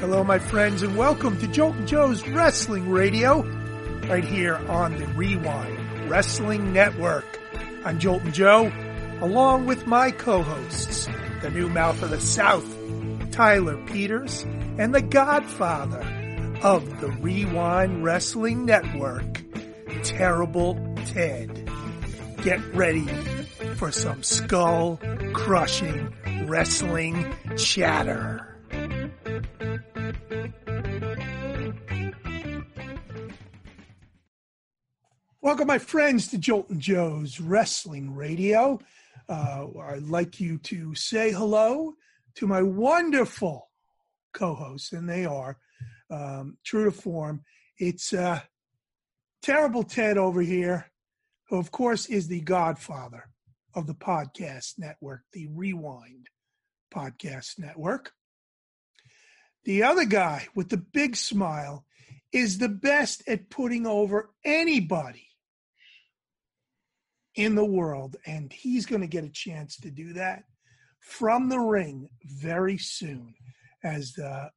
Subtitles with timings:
[0.00, 3.42] Hello, my friends, and welcome to Joltin' Joe's Wrestling Radio,
[4.08, 7.24] right here on the WreWind Wrestling Network.
[7.84, 8.70] I'm Joltin' Joe,
[9.20, 11.08] along with my co-hosts,
[11.40, 12.66] the new mouth of the South,
[13.30, 14.42] Tyler Peters,
[14.78, 16.02] and the godfather
[16.62, 19.42] of the WreWind Wrestling Network,
[20.02, 20.74] Terrible
[21.06, 21.70] Ted.
[22.42, 23.06] Get ready
[23.76, 25.00] for some skull
[25.32, 26.12] crushing
[26.46, 28.53] wrestling chatter.
[35.54, 38.80] Welcome, my friends, to Joltin' Joe's Wrestling Radio.
[39.28, 41.94] Uh, I'd like you to say hello
[42.34, 43.70] to my wonderful
[44.32, 45.56] co-hosts, and they are
[46.10, 47.44] um, true to form.
[47.78, 48.40] It's uh,
[49.42, 50.90] terrible Ted over here,
[51.48, 53.30] who of course is the godfather
[53.74, 56.24] of the podcast network, the WreWind
[56.92, 58.10] Podcast Network.
[59.62, 61.86] The other guy with the big smile
[62.32, 65.28] is the best at putting over anybody
[67.34, 70.44] in the world, and he's going to get a chance to do that
[71.00, 73.34] from the ring very soon
[73.82, 74.50] as the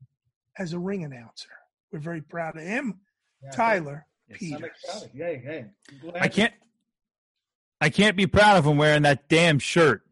[0.58, 1.50] as a ring announcer.
[1.92, 3.00] We're very proud of him,
[3.44, 5.10] yeah, Tyler yes, Peters.
[5.14, 5.66] Yay, hey.
[6.20, 6.54] I can't.
[7.80, 10.04] I can't be proud of him wearing that damn shirt.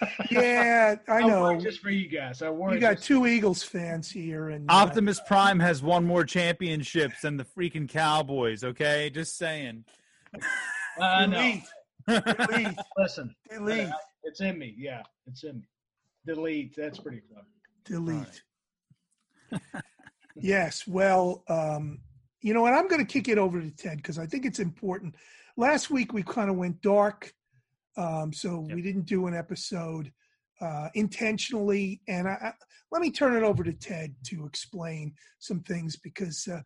[0.30, 1.46] Yeah, I know.
[1.46, 2.40] I just for you guys.
[2.40, 6.24] I wore you got two Eagles fans here, and uh, Optimus Prime has won more
[6.24, 8.62] championships than the freaking Cowboys.
[8.62, 9.84] Okay, just saying.
[11.00, 11.60] Uh, no.
[12.08, 12.78] Delete.
[12.98, 13.88] Listen, delete.
[14.24, 14.74] It's in me.
[14.76, 15.68] Yeah, it's in me.
[16.26, 16.74] Delete.
[16.76, 17.46] That's pretty clever.
[17.84, 18.42] Delete.
[19.52, 19.82] Right.
[20.36, 20.86] yes.
[20.86, 22.00] Well, um,
[22.40, 24.58] you know, and I'm going to kick it over to Ted because I think it's
[24.58, 25.14] important.
[25.56, 27.32] Last week we kind of went dark,
[27.96, 28.76] um, so yep.
[28.76, 30.12] we didn't do an episode
[30.60, 32.00] uh, intentionally.
[32.08, 32.52] And I, I,
[32.90, 36.60] let me turn it over to Ted to explain some things because uh,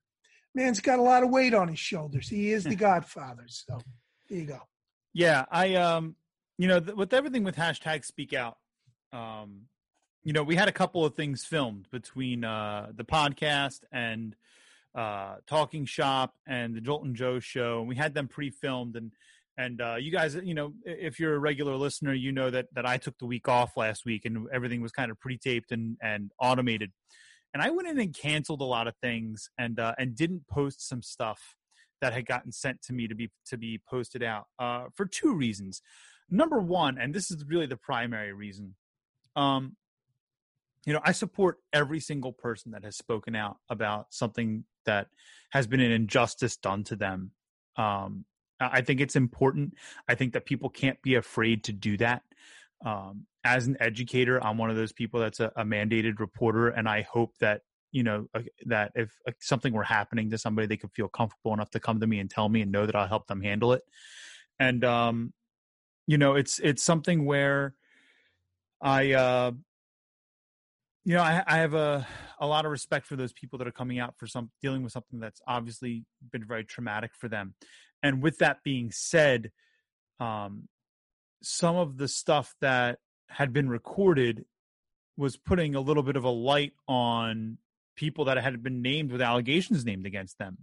[0.55, 2.29] man's got a lot of weight on his shoulders.
[2.29, 3.45] He is the Godfather.
[3.49, 3.79] So
[4.29, 4.61] there you go.
[5.15, 6.17] Yeah, I um,
[6.59, 8.57] you know, th- with everything with hashtag Speak Out,
[9.13, 9.63] um,
[10.25, 14.35] you know, we had a couple of things filmed between uh the podcast and
[14.95, 19.13] uh Talking Shop and the Joltin' Joe show, and we had them pre-filmed and
[19.59, 22.87] and uh, you guys, you know, if you're a regular listener, you know that that
[22.87, 26.31] I took the week off last week and everything was kind of pre-taped and and
[26.41, 26.91] automated.
[27.53, 30.89] And I went in and canceled a lot of things and uh, and didn't post
[30.89, 31.55] some stuff
[32.03, 35.35] that had gotten sent to me to be to be posted out uh, for two
[35.35, 35.81] reasons.
[36.29, 38.75] Number one, and this is really the primary reason,
[39.37, 39.77] um,
[40.85, 45.07] you know, I support every single person that has spoken out about something that
[45.51, 47.31] has been an injustice done to them.
[47.77, 48.25] Um,
[48.61, 49.75] I think it's important.
[50.09, 52.23] I think that people can't be afraid to do that.
[52.85, 56.89] Um, as an educator, I'm one of those people that's a, a mandated reporter, and
[56.89, 58.27] I hope that you know
[58.67, 62.07] that if something were happening to somebody they could feel comfortable enough to come to
[62.07, 63.83] me and tell me and know that i'll help them handle it.
[64.59, 65.33] And um
[66.07, 67.75] you know it's it's something where
[68.81, 69.53] i uh
[71.05, 72.07] you know i, I have a
[72.41, 74.93] a lot of respect for those people that are coming out for some dealing with
[74.93, 77.55] something that's obviously been very traumatic for them.
[78.03, 79.53] And with that being said
[80.19, 80.69] um
[81.43, 82.99] some of the stuff that
[83.29, 84.45] had been recorded
[85.17, 87.59] was putting a little bit of a light on
[87.97, 90.59] people that had been named with allegations named against them.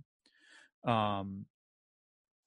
[0.86, 1.46] Um,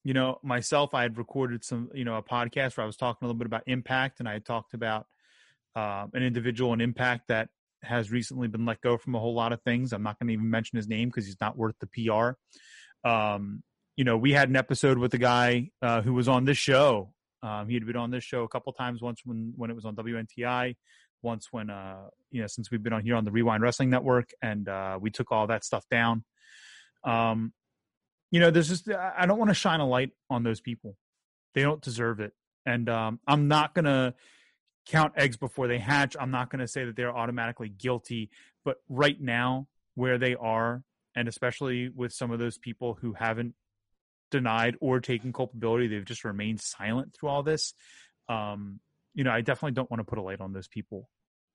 [0.04, 3.25] you know, myself, I had recorded some, you know, a podcast where I was talking
[3.25, 5.06] a little bit about impact, and I had talked about
[5.76, 7.48] uh, an individual and impact that
[7.82, 9.93] has recently been let go from a whole lot of things.
[9.93, 13.09] I'm not going to even mention his name because he's not worth the PR.
[13.09, 13.62] Um,
[13.97, 17.12] you know, we had an episode with a guy uh, who was on this show.
[17.43, 19.03] Um, he had been on this show a couple times.
[19.03, 20.76] Once when when it was on WNTI,
[21.22, 24.31] once when uh you know since we've been on here on the WreWind Wrestling Network
[24.43, 26.25] and uh we took all that stuff down.
[27.05, 27.53] Um
[28.31, 30.97] you know there's just I don't want to shine a light on those people.
[31.55, 32.32] They don't deserve it.
[32.67, 34.14] And um I'm not to
[34.87, 36.17] count eggs before they hatch.
[36.19, 38.31] I'm not to say that they're automatically guilty,
[38.64, 40.82] but right now where they are
[41.14, 43.55] and especially with some of those people who haven't
[44.31, 47.75] denied or taken culpability, they've just remained silent through all this.
[48.29, 48.81] Um,
[49.14, 51.09] you know, I definitely don't want to put a light on those people.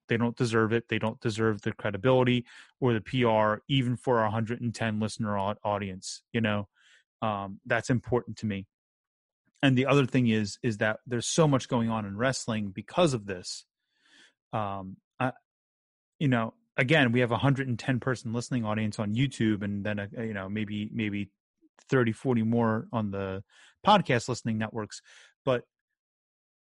[0.08, 0.88] They don't deserve it.
[0.88, 2.46] They don't deserve the credibility
[2.80, 6.22] or the PR, even for our 110 listener audience.
[6.32, 6.68] You know,
[7.22, 8.68] um, that's important to me.
[9.62, 13.14] And the other thing is, is that there's so much going on in wrestling because
[13.14, 13.66] of this.
[14.54, 15.32] Um, I,
[16.20, 20.08] you know, again, we have a 110 person listening audience on YouTube, and then a,
[20.24, 21.32] you know maybe maybe
[21.90, 23.44] 30, 40 more on the
[23.86, 25.02] podcast listening networks.
[25.44, 25.64] But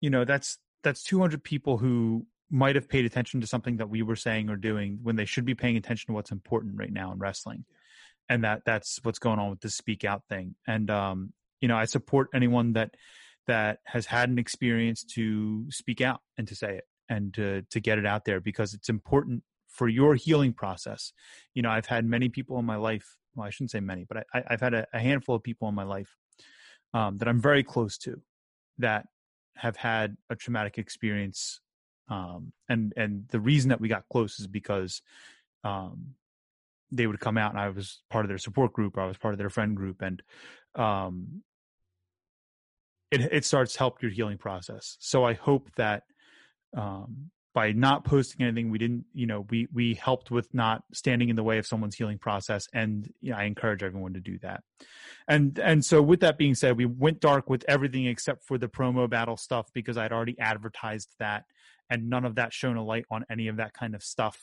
[0.00, 4.02] you know, that's that's 200 people who might have paid attention to something that we
[4.02, 7.12] were saying or doing when they should be paying attention to what's important right now
[7.12, 7.64] in wrestling.
[8.28, 10.54] And that that's what's going on with the speak out thing.
[10.66, 12.94] And um you know i support anyone that
[13.46, 17.80] that has had an experience to speak out and to say it and to to
[17.80, 21.12] get it out there because it's important for your healing process.
[21.54, 24.24] You know i've had many people in my life well i shouldn't say many but
[24.34, 26.16] I, i've had a, a handful of people in my life
[26.94, 28.20] um, that i'm very close to
[28.78, 29.06] that
[29.58, 31.60] have had a traumatic experience
[32.08, 35.02] um, and and the reason that we got close is because
[35.64, 36.14] um,
[36.90, 39.18] they would come out and I was part of their support group or I was
[39.18, 40.22] part of their friend group and
[40.74, 41.42] um,
[43.10, 44.96] it it starts help your healing process.
[45.00, 46.04] So I hope that
[46.76, 51.28] um, by not posting anything, we didn't you know we we helped with not standing
[51.28, 54.38] in the way of someone's healing process, and you know, I encourage everyone to do
[54.40, 54.62] that.
[55.26, 58.68] And and so with that being said, we went dark with everything except for the
[58.68, 61.44] promo battle stuff because I'd already advertised that
[61.90, 64.38] and none of that shone a light on any of that kind of stuff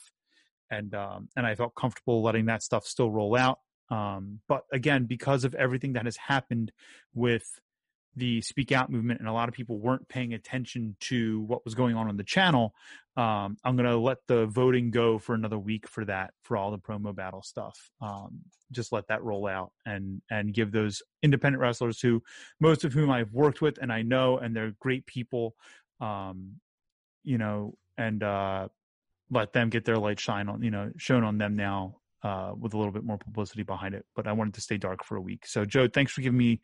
[0.70, 3.58] and um, and I felt comfortable letting that stuff still roll out.
[3.90, 6.72] Um, but again, because of everything that has happened
[7.14, 7.46] with
[8.16, 11.74] the speak out movement, and a lot of people weren't paying attention to what was
[11.74, 12.74] going on on the channel,
[13.16, 16.70] um, I'm going to let the voting go for another week for that for all
[16.70, 17.90] the promo battle stuff.
[18.00, 18.40] Um,
[18.72, 22.22] just let that roll out and and give those independent wrestlers who
[22.60, 25.54] most of whom I've worked with and I know and they're great people
[26.00, 26.56] um,
[27.24, 28.68] you know, and uh,
[29.30, 32.74] let them get their light shine on, you know, shown on them now uh, with
[32.74, 34.04] a little bit more publicity behind it.
[34.14, 35.46] But I wanted to stay dark for a week.
[35.46, 36.60] So, Joe, thanks for giving me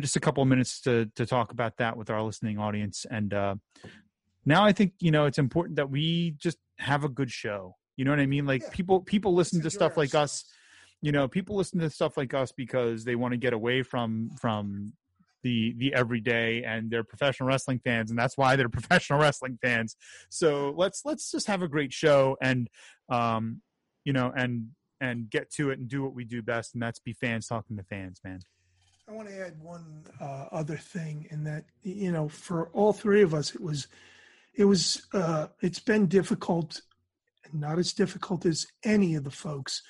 [0.00, 3.06] just a couple of minutes to to talk about that with our listening audience.
[3.10, 3.54] And uh,
[4.44, 7.76] now I think you know it's important that we just have a good show.
[7.96, 8.46] You know what I mean?
[8.46, 8.70] Like Yeah.
[8.72, 10.44] people people listen to stuff like us
[11.02, 14.30] you know people listen to stuff like us because they want to get away from
[14.40, 14.92] from
[15.42, 19.96] the the everyday and they're professional wrestling fans and that's why they're professional wrestling fans
[20.30, 22.70] so let's let's just have a great show and
[23.10, 23.60] um
[24.04, 24.68] you know and
[25.00, 27.76] and get to it and do what we do best and that's be fans talking
[27.76, 28.38] to fans man
[29.08, 33.22] I want to add one uh, other thing in that you know for all three
[33.22, 33.88] of us it was
[34.54, 36.82] it was uh, it's been difficult
[37.52, 39.82] not as difficult as any of the folks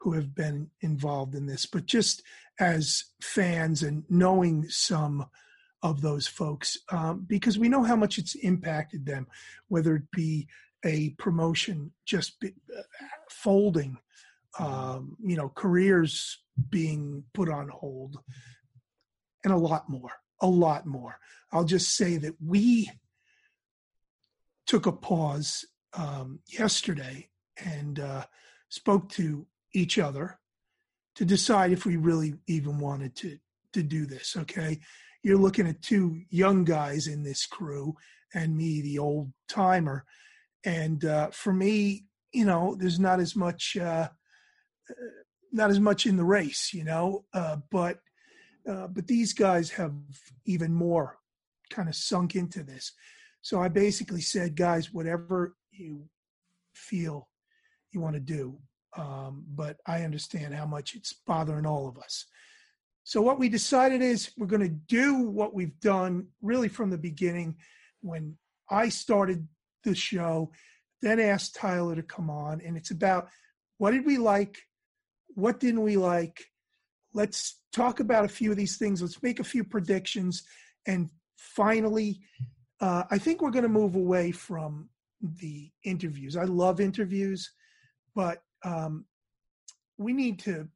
[0.00, 2.22] who have been involved in this but just
[2.60, 5.26] as fans and knowing some
[5.82, 9.26] of those folks um, because we know how much it's impacted them
[9.68, 10.46] whether it be
[10.84, 12.82] a promotion just be, uh,
[13.30, 13.96] folding
[14.58, 18.18] um, you know careers being put on hold
[19.44, 21.18] and a lot more, a lot more.
[21.52, 22.90] I'll just say that we
[24.66, 25.64] took a pause
[25.94, 27.28] um, yesterday
[27.64, 28.24] and uh,
[28.68, 30.38] spoke to each other
[31.16, 33.38] to decide if we really even wanted to
[33.72, 34.36] to do this.
[34.36, 34.80] Okay,
[35.22, 37.94] you're looking at two young guys in this crew,
[38.34, 40.04] and me, the old timer,
[40.64, 43.76] and uh, for me, you know, there's not as much.
[43.76, 44.08] Uh,
[45.50, 48.00] not as much in the race, you know, uh, but
[48.68, 49.92] uh, but these guys have
[50.44, 51.18] even more
[51.70, 52.92] kind of sunk into this.
[53.40, 56.08] So I basically said, guys, whatever you
[56.74, 57.28] feel
[57.92, 58.58] you want to do,
[58.96, 62.26] um, but I understand how much it's bothering all of us.
[63.04, 66.98] So what we decided is we're going to do what we've done really from the
[66.98, 67.56] beginning
[68.00, 68.36] when
[68.70, 69.48] I started
[69.84, 70.52] the show,
[71.00, 73.28] then asked Tyler to come on, and it's about
[73.78, 74.58] what did we like,
[75.28, 76.44] what didn't we like,
[77.18, 79.02] let's talk about a few of these things.
[79.02, 80.44] Let's make a few predictions.
[80.86, 82.20] And finally,
[82.80, 84.88] uh, I think we're going to move away from
[85.20, 86.36] the interviews.
[86.36, 87.50] I love interviews,
[88.14, 89.04] but um,
[89.98, 90.68] we need to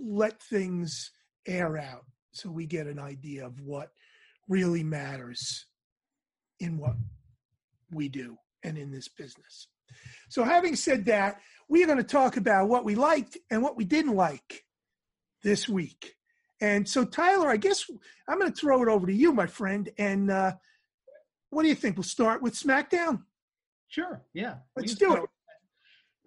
[0.00, 1.12] let things
[1.46, 3.90] air out so we get an idea of what
[4.48, 5.66] really matters
[6.58, 6.96] in what
[7.92, 9.68] we do and in this business.
[10.28, 13.76] So, having said that, we are going to talk about what we liked and what
[13.76, 14.64] we didn't like
[15.42, 16.14] this week.
[16.60, 17.84] And so, Tyler, I guess
[18.28, 19.88] I'm going to throw it over to you, my friend.
[19.98, 20.52] And uh,
[21.50, 21.96] what do you think?
[21.96, 23.22] We'll start with SmackDown.
[23.88, 24.22] Sure.
[24.34, 24.56] Yeah.
[24.76, 25.20] Let's do it.
[25.22, 25.30] with-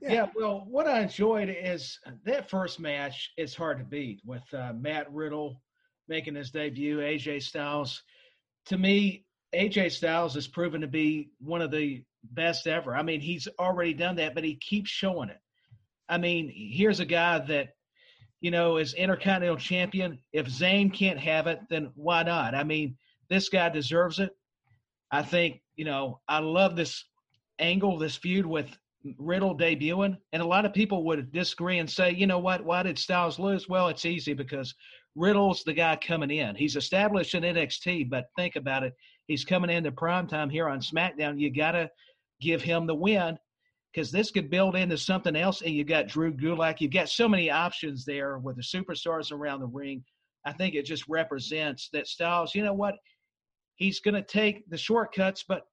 [0.02, 0.28] Yeah.
[0.36, 5.12] Well, what I enjoyed is that first match is hard to beat with uh, Matt
[5.12, 5.62] Riddle
[6.08, 8.02] making his debut, AJ Styles.
[8.68, 12.96] To me, AJ Styles has proven to be one of the best ever.
[12.96, 15.40] I mean, he's already done that, but he keeps showing it.
[16.10, 17.70] I mean, here's a guy that,
[18.42, 20.20] you know, as Intercontinental Champion.
[20.34, 22.56] If Zayn can't have it, then why not?
[22.56, 22.98] I mean,
[23.30, 24.32] this guy deserves it.
[25.12, 27.06] I think, you know, I love this
[27.60, 28.68] angle, this feud with
[29.18, 30.18] Riddle debuting.
[30.34, 33.40] And a lot of people would disagree and say, you know what, why did Styles
[33.40, 33.70] lose?
[33.70, 34.74] Well, it's easy because
[35.16, 36.56] Riddle's the guy coming in.
[36.56, 38.94] He's established in NXT, but think about it.
[39.28, 41.40] He's coming into prime time here on SmackDown.
[41.40, 41.90] You gotta
[42.40, 43.38] give him the win
[43.94, 45.62] because this could build into something else.
[45.62, 46.80] And you got Drew Gulak.
[46.80, 50.04] You've got so many options there with the superstars around the ring.
[50.46, 52.96] I think it just represents that Styles, you know what?
[53.76, 55.64] He's going to take the shortcuts, but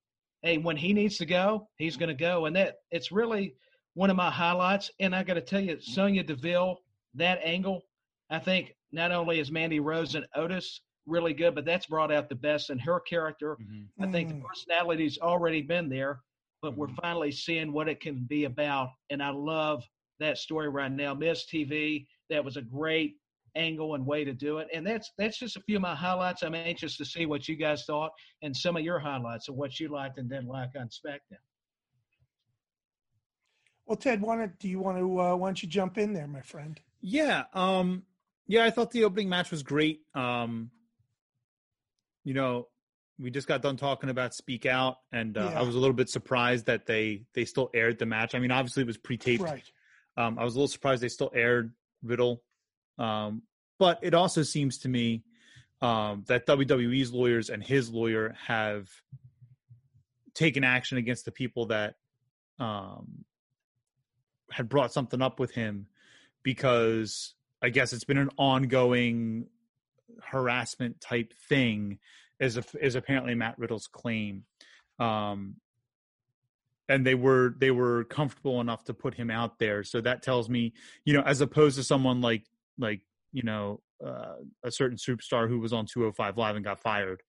[0.42, 2.46] hey, when he needs to go, he's going to go.
[2.46, 3.54] And that it's really
[3.94, 4.90] one of my highlights.
[5.00, 6.78] And I got to tell you, Sonya Deville,
[7.14, 7.82] that angle,
[8.30, 12.28] I think not only is Mandy Rose and Otis really good, but that's brought out
[12.28, 13.56] the best in her character.
[13.60, 14.04] Mm-hmm.
[14.04, 14.44] I think the mm.
[14.44, 16.20] personality's already been there,
[16.62, 16.96] but we're mm-hmm.
[17.02, 18.90] finally seeing what it can be about.
[19.10, 19.84] And I love
[20.20, 21.14] that story right now.
[21.14, 23.16] Miss TV, that was a great
[23.56, 24.68] angle and way to do it.
[24.72, 26.42] And that's that's just a few of my highlights.
[26.42, 28.12] I'm anxious to see what you guys thought
[28.42, 31.38] and some of your highlights of what you liked and didn't like on SmackDown.
[33.86, 36.42] Well, Ted, why do you want to uh, why don't you jump in there, my
[36.42, 36.78] friend?
[37.00, 38.02] Yeah, um,
[38.46, 40.00] yeah, I thought the opening match was great.
[40.14, 40.70] Um,
[42.24, 42.68] you know,
[43.20, 45.58] we just got done talking about Speak Out, and uh, yeah.
[45.58, 48.34] I was a little bit surprised that they they still aired the match.
[48.34, 49.42] I mean, obviously it was pre-taped.
[49.42, 49.64] Right.
[50.16, 51.72] Um, I was a little surprised they still aired
[52.02, 52.42] Riddle,
[52.98, 53.42] um,
[53.78, 55.24] but it also seems to me
[55.80, 58.88] um, that WWE's lawyers and his lawyer have
[60.34, 61.94] taken action against the people that
[62.58, 63.24] um,
[64.50, 65.86] had brought something up with him
[66.42, 69.46] because I guess it's been an ongoing
[70.22, 71.98] harassment type thing
[72.40, 74.44] is a, is apparently Matt Riddle's claim.
[74.98, 75.56] Um,
[76.88, 79.84] and they were they were comfortable enough to put him out there.
[79.84, 80.72] So that tells me,
[81.04, 82.44] you know, as opposed to someone like
[82.78, 83.02] like
[83.32, 87.22] you know uh, a certain superstar who was on 205 live and got fired,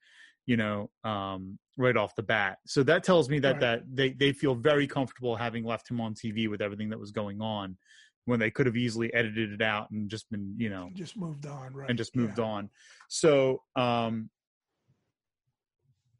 [0.45, 2.59] you know, um, right off the bat.
[2.65, 3.61] So that tells me that right.
[3.61, 7.11] that they they feel very comfortable having left him on TV with everything that was
[7.11, 7.77] going on
[8.25, 11.47] when they could have easily edited it out and just been you know just moved
[11.47, 12.43] on right and just moved yeah.
[12.45, 12.69] on
[13.07, 14.29] so um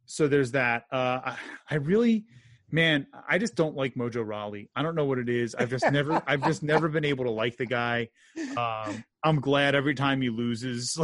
[0.10, 1.36] so there's that uh
[1.70, 2.26] I, really
[2.72, 5.90] man i just don't like mojo rawley i don't know what it is i've just
[5.92, 8.10] never i've just never been able to like the guy
[8.58, 10.98] um i'm glad every time he loses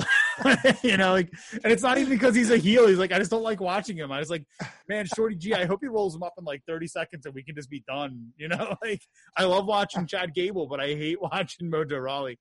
[0.83, 1.31] you know, like,
[1.63, 2.87] and it's not even because he's a heel.
[2.87, 4.11] He's like, I just don't like watching him.
[4.11, 4.45] I was like,
[4.87, 7.43] man, Shorty G, I hope he rolls him up in like 30 seconds and we
[7.43, 8.33] can just be done.
[8.37, 9.01] You know, like,
[9.37, 12.37] I love watching Chad Gable, but I hate watching Mojo Rawley.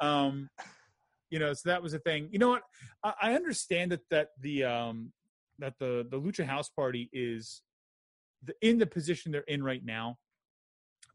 [0.00, 0.48] Um,
[1.30, 2.28] you know, so that was a thing.
[2.30, 2.62] You know what?
[3.02, 5.12] I, I understand that that the um
[5.58, 7.62] that the the Lucha House Party is
[8.42, 10.18] the, in the position they're in right now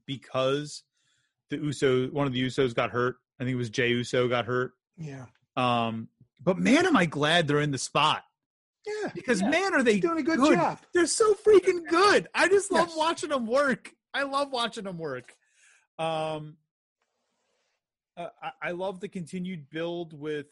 [0.05, 0.83] because
[1.49, 3.17] the Uso one of the Usos got hurt.
[3.39, 4.73] I think it was Jey Uso got hurt.
[4.97, 5.25] Yeah.
[5.55, 6.09] Um,
[6.41, 8.23] but man, am I glad they're in the spot.
[8.85, 9.49] Yeah, because yeah.
[9.49, 10.79] man, are they doing a good, good, job?
[10.93, 12.27] They're so freaking good.
[12.33, 12.97] I just love yes.
[12.97, 13.91] watching them work.
[14.13, 15.35] I love watching them work.
[15.97, 16.55] Um,
[18.15, 20.47] uh, I, I love the continued build with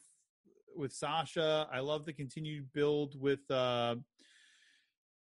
[0.78, 1.68] with Sasha.
[1.72, 3.96] I love the continued build with uh,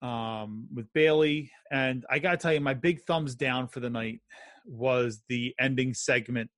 [0.01, 1.51] um, with Bayley.
[1.71, 4.21] And I gotta tell you, my big thumbs down for the night
[4.65, 6.49] was the ending segment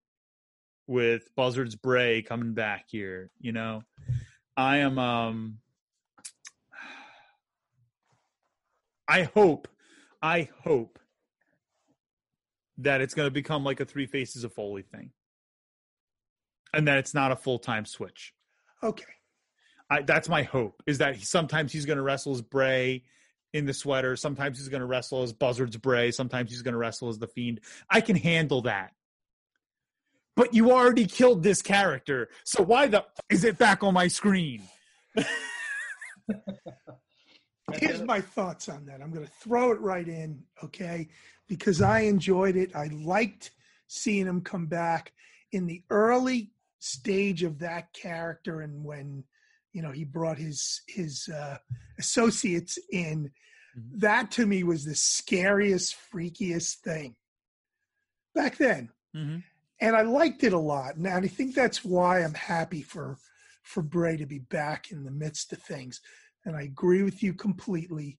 [0.87, 3.31] with Buzzards Bray coming back here.
[3.39, 3.83] You know,
[4.55, 4.97] I am.
[4.97, 5.59] um
[9.07, 9.69] I hope,
[10.21, 10.99] I hope
[12.77, 15.11] that it's going to become like a Three Faces of Foley thing,
[16.73, 18.33] and that it's not a full time switch.
[18.83, 19.05] Okay.
[19.89, 23.03] I, that's my hope is that he, sometimes he's going to wrestle as Bray
[23.53, 24.15] in the sweater.
[24.15, 26.11] Sometimes he's going to wrestle as Buzzards Bray.
[26.11, 27.61] Sometimes he's going to wrestle as the Fiend.
[27.89, 28.91] I can handle that
[30.37, 32.29] but you already killed this character.
[32.45, 34.61] So why the is it back on my screen?
[37.73, 39.01] Here's my thoughts on that.
[39.01, 41.09] I'm going to throw it right in, okay?
[41.49, 42.73] Because I enjoyed it.
[42.75, 43.51] I liked
[43.87, 45.11] seeing him come back
[45.51, 49.23] in the early stage of that character and when
[49.73, 51.57] you know he brought his his uh,
[51.99, 53.31] associates in
[53.77, 53.99] mm-hmm.
[53.99, 57.15] that to me was the scariest freakiest thing
[58.33, 59.37] back then mm-hmm
[59.79, 60.95] and I liked it a lot.
[60.95, 63.17] And I think that's why I'm happy for
[63.63, 65.99] for Bray to be back in the midst of things.
[66.45, 68.17] And I agree with you completely.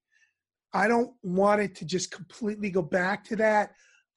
[0.74, 3.72] I don't want it to just completely go back to that.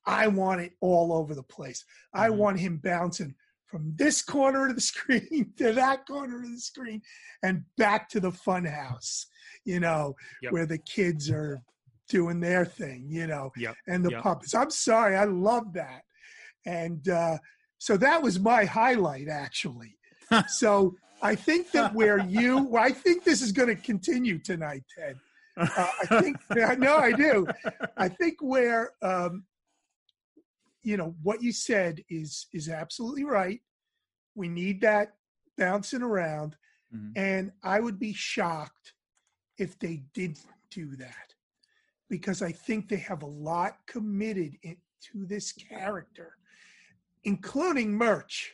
[0.05, 1.85] I want it all over the place.
[2.13, 2.37] I mm-hmm.
[2.37, 3.35] want him bouncing
[3.71, 7.01] from this corner of the screen to that corner of the screen
[7.41, 9.25] and back to the fun house,
[9.65, 10.51] you know, yep.
[10.51, 11.61] where the kids are
[12.09, 13.75] doing their thing, you know, yep.
[13.87, 14.21] and the yep.
[14.21, 14.53] puppets.
[14.53, 16.01] I'm sorry, I love that.
[16.65, 17.37] And uh,
[17.77, 19.97] so that was my highlight, actually.
[20.47, 24.83] so I think that where you, well, I think this is going to continue tonight,
[24.97, 25.17] Ted.
[25.57, 26.37] Uh, I think,
[26.79, 27.47] no, I do.
[27.97, 29.45] I think where, um,
[30.83, 33.61] you know, what you said is is absolutely right.
[34.35, 35.13] We need that
[35.57, 36.55] bouncing around,
[36.93, 37.11] mm-hmm.
[37.15, 38.93] and I would be shocked
[39.57, 41.33] if they didn't do that
[42.09, 44.77] because I think they have a lot committed in,
[45.11, 46.37] to this character,
[47.23, 48.53] including merch.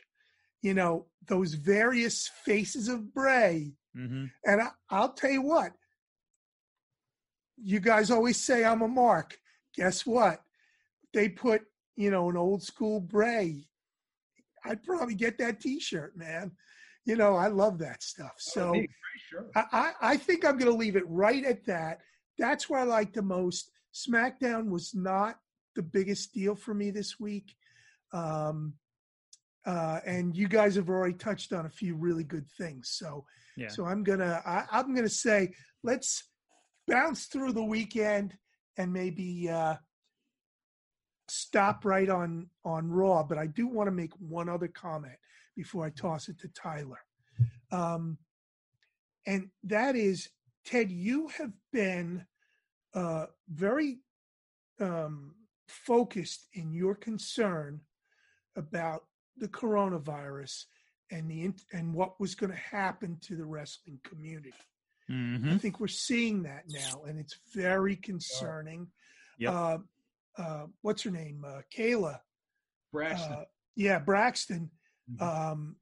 [0.61, 3.73] You know, those various faces of Bray.
[3.95, 4.25] Mm-hmm.
[4.45, 5.71] And I, I'll tell you what,
[7.57, 9.37] you guys always say I'm a mark.
[9.75, 10.41] Guess what?
[11.13, 11.61] They put,
[11.97, 13.65] you know, an old school Bray.
[14.63, 16.51] I'd probably get that t shirt, man.
[17.05, 18.33] You know, I love that stuff.
[18.37, 18.83] So Oh,
[19.29, 19.45] sure.
[19.55, 21.99] I, I think I'm going to leave it right at that.
[22.37, 23.71] That's what I like the most.
[23.93, 25.39] SmackDown was not
[25.75, 27.55] the biggest deal for me this week.
[28.13, 28.73] Um,
[29.65, 32.89] uh, and you guys have already touched on a few really good things.
[32.91, 33.25] So,
[33.57, 33.69] Yeah.
[33.69, 36.23] so I'm gonna I, I'm gonna say let's
[36.87, 38.33] bounce through the weekend
[38.77, 39.75] and maybe uh,
[41.27, 43.23] stop right on on Raw.
[43.23, 45.17] But I do want to make one other comment
[45.55, 46.99] before I toss it to Tyler,
[47.71, 48.17] um,
[49.25, 50.29] and that is
[50.65, 50.91] Ted.
[50.91, 52.25] You have been
[52.93, 53.99] uh, very
[54.79, 55.33] um,
[55.67, 57.81] focused in your concern
[58.55, 59.03] about
[59.37, 60.65] the coronavirus
[61.11, 64.53] and the and what was going to happen to the wrestling community.
[65.09, 65.53] Mm-hmm.
[65.53, 68.87] I think we're seeing that now, and it's very concerning.
[69.39, 69.53] Yep.
[69.53, 69.77] Uh,
[70.37, 71.43] uh, what's her name?
[71.45, 72.19] Uh, Kayla.
[72.91, 73.33] Braxton.
[73.33, 73.43] Uh,
[73.75, 74.69] yeah, Braxton.
[75.11, 75.21] Mhm.
[75.21, 75.75] Um,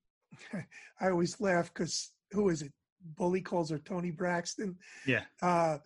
[0.99, 2.71] I always laugh because who is it?
[3.17, 4.77] Bully calls her Toni Braxton.
[5.05, 5.21] Yeah.
[5.41, 5.77] Uh,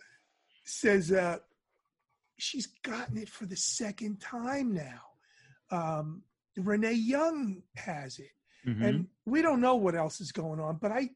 [0.64, 1.38] says uh,
[2.38, 5.00] she's gotten it for the second time now.
[5.70, 6.22] Um,
[6.56, 8.30] Renee Young has it
[8.66, 8.84] Mhm.
[8.86, 11.08] and we don't know what else is going on but i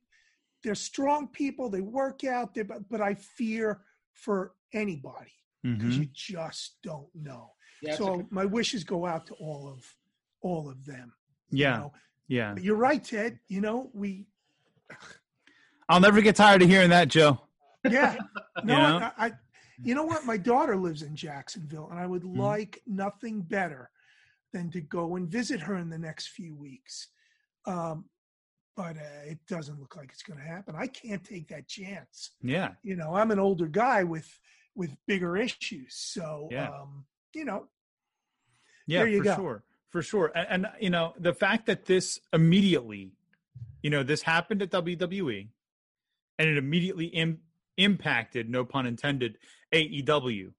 [0.62, 3.82] they're strong people they work out but, but i fear
[4.14, 5.32] for anybody
[5.64, 5.99] because Mhm.
[6.00, 9.66] you just don't know yeah, it's a so good- my wishes go out to all
[9.66, 9.85] of
[10.42, 11.12] all of them
[11.50, 11.76] you yeah.
[11.78, 11.92] know.
[12.28, 12.52] Yeah.
[12.54, 14.26] but you're right ted you know we
[15.88, 17.40] I'll never get tired of hearing that, Joe.
[17.90, 18.16] yeah
[18.64, 19.11] no You know?
[19.18, 19.33] I, I
[19.83, 22.37] you know what my daughter lives in jacksonville and i would Mhm.
[22.38, 23.90] like nothing better
[24.53, 27.09] than to go and visit her in the next few weeks
[27.66, 28.05] um,
[28.77, 32.31] but uh, it doesn't look like it's going to happen i can't take that chance
[32.42, 32.72] Yeah.
[32.83, 34.29] you know i'm an older guy with
[34.74, 36.68] with bigger issues so Yeah.
[36.70, 37.68] um you know
[38.87, 39.37] Yeah, There you for go.
[39.37, 39.64] sure.
[39.90, 40.32] For sure.
[40.34, 43.12] And, and you know, the fact that this immediately,
[43.82, 45.48] you know, this happened at WWE
[46.38, 47.40] and it immediately Im-
[47.78, 49.38] impacted, no pun intended,
[49.72, 50.52] AEW,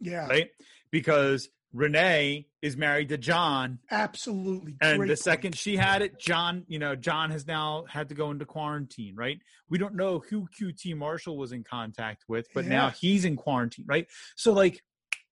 [0.00, 0.50] yeah right?
[0.90, 5.18] Because Renee is married to Jon absolutely and the point.
[5.18, 9.14] second she had it, Jon, you know, Jon has now had to go into quarantine,
[9.14, 9.38] right?
[9.68, 13.84] We don't know who QT Marshall was in contact with, but now he's in quarantine,
[13.86, 14.06] right?
[14.36, 14.82] So like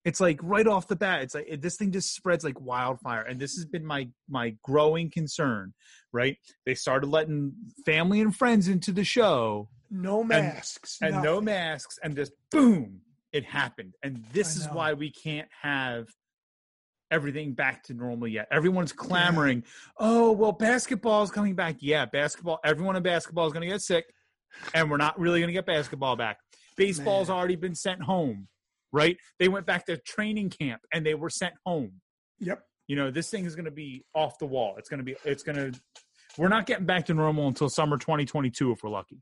[0.04, 3.40] it's like right off the bat, it's like this thing just spreads like wildfire, and
[3.40, 5.72] this has been my my growing concern,
[6.12, 6.37] right?
[6.66, 7.54] They started letting
[7.87, 13.00] family and friends into the show, no masks and no masks, and just boom,
[13.33, 13.94] it happened.
[14.02, 16.09] And this is why we can't have
[17.14, 18.48] everything back to normal yet.
[18.50, 19.62] Everyone's clamoring,
[19.98, 21.77] oh, well, basketball's coming back.
[21.79, 24.07] Yeah, basketball, everyone in basketball is going to get sick,
[24.74, 26.38] and we're not really going to get basketball back.
[26.77, 27.37] Baseball's Man.
[27.37, 28.48] already been sent home,
[28.92, 29.16] right?
[29.38, 32.00] They went back to training camp and they were sent home.
[32.40, 34.74] yep You know, this thing is going to be off the wall.
[34.77, 35.81] It's going to be, it's going to,
[36.37, 39.20] we're not getting back to normal until summer 2022 if we're lucky.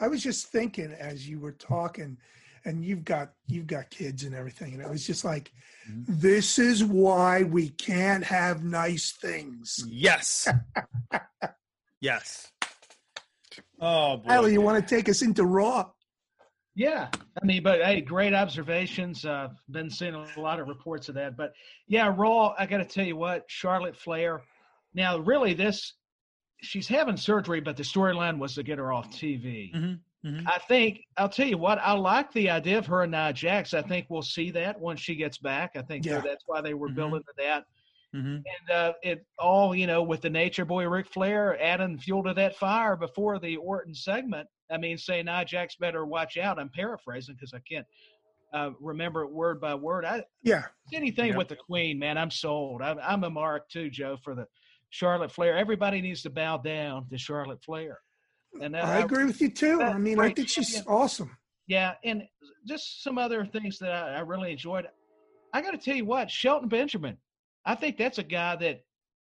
[0.00, 2.16] i was just thinking as you were talking
[2.64, 5.52] and you've got you've got kids and everything and it was just like
[5.90, 6.04] Mhm.
[6.08, 10.48] this is why we can't have nice things Yes.
[12.00, 12.50] yes.
[13.80, 14.30] Oh, boy.
[14.30, 15.90] Ellie, you want to take us into raw
[16.74, 17.08] Yeah,
[17.40, 19.24] I mean, but hey, great observations.
[19.24, 21.36] Uh, been seeing a lot of reports of that.
[21.36, 21.52] But
[21.86, 22.54] yeah, Raw.
[22.58, 24.42] I got to tell you what, Charlotte Flair.
[24.94, 25.92] Now, really, this
[26.62, 29.72] she's having surgery, but the storyline was to get her off TV.
[29.74, 30.46] Mhm, mhm.
[30.46, 31.78] I think I'll tell you what.
[31.78, 33.74] I like the idea of her and Nia Jax.
[33.74, 35.72] I think we'll see that once she gets back.
[35.76, 36.20] I think Yeah.
[36.20, 36.94] that's why they were Mhm.
[36.94, 37.64] building to that.
[38.14, 38.36] Mhm.
[38.44, 42.34] And uh, it all, you know, with the Nature Boy Ric Flair adding fuel to
[42.34, 44.48] that fire before the Orton segment.
[44.70, 46.58] I mean, saying Nia Jax better watch out.
[46.58, 47.86] I'm paraphrasing because I can't
[48.52, 50.04] uh, remember it word by word.
[50.04, 52.16] I yeah anything with the Queen, man.
[52.16, 52.82] I'm sold.
[52.82, 54.46] I'm, I'm a mark too, Joe, for the
[54.90, 55.56] Charlotte Flair.
[55.56, 57.98] Everybody needs to bow down to Charlotte Flair.
[58.60, 60.94] And uh, i agree with you too i mean i think she's champion.
[60.94, 61.36] awesome
[61.66, 62.22] Yeah, and
[62.66, 64.86] just some other things that I, I really enjoyed.
[65.52, 67.16] I got to tell you what, Shelton Benjamin.
[67.64, 68.84] I think that's a guy that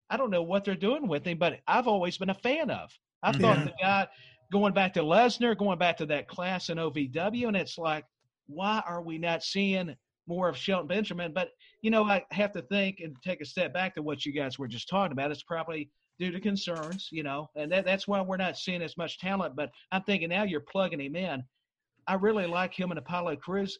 [0.09, 2.89] I don't know what they're doing with him, but I've always been a fan of.
[3.23, 3.63] I thought Yeah.
[3.65, 4.07] the guy
[4.51, 8.05] going back to Lesnar, going back to that class in OVW, and it's like,
[8.47, 9.95] why are we not seeing
[10.27, 11.31] more of Shelton Benjamin?
[11.33, 11.49] But
[11.81, 14.59] you know, I have to think and take a step back to what you guys
[14.59, 15.31] were just talking about.
[15.31, 18.97] It's probably due to concerns, you know, and that, that's why we're not seeing as
[18.97, 19.55] much talent.
[19.55, 21.43] But I'm thinking now you're plugging him in.
[22.07, 23.79] I really like him and Apollo Crews.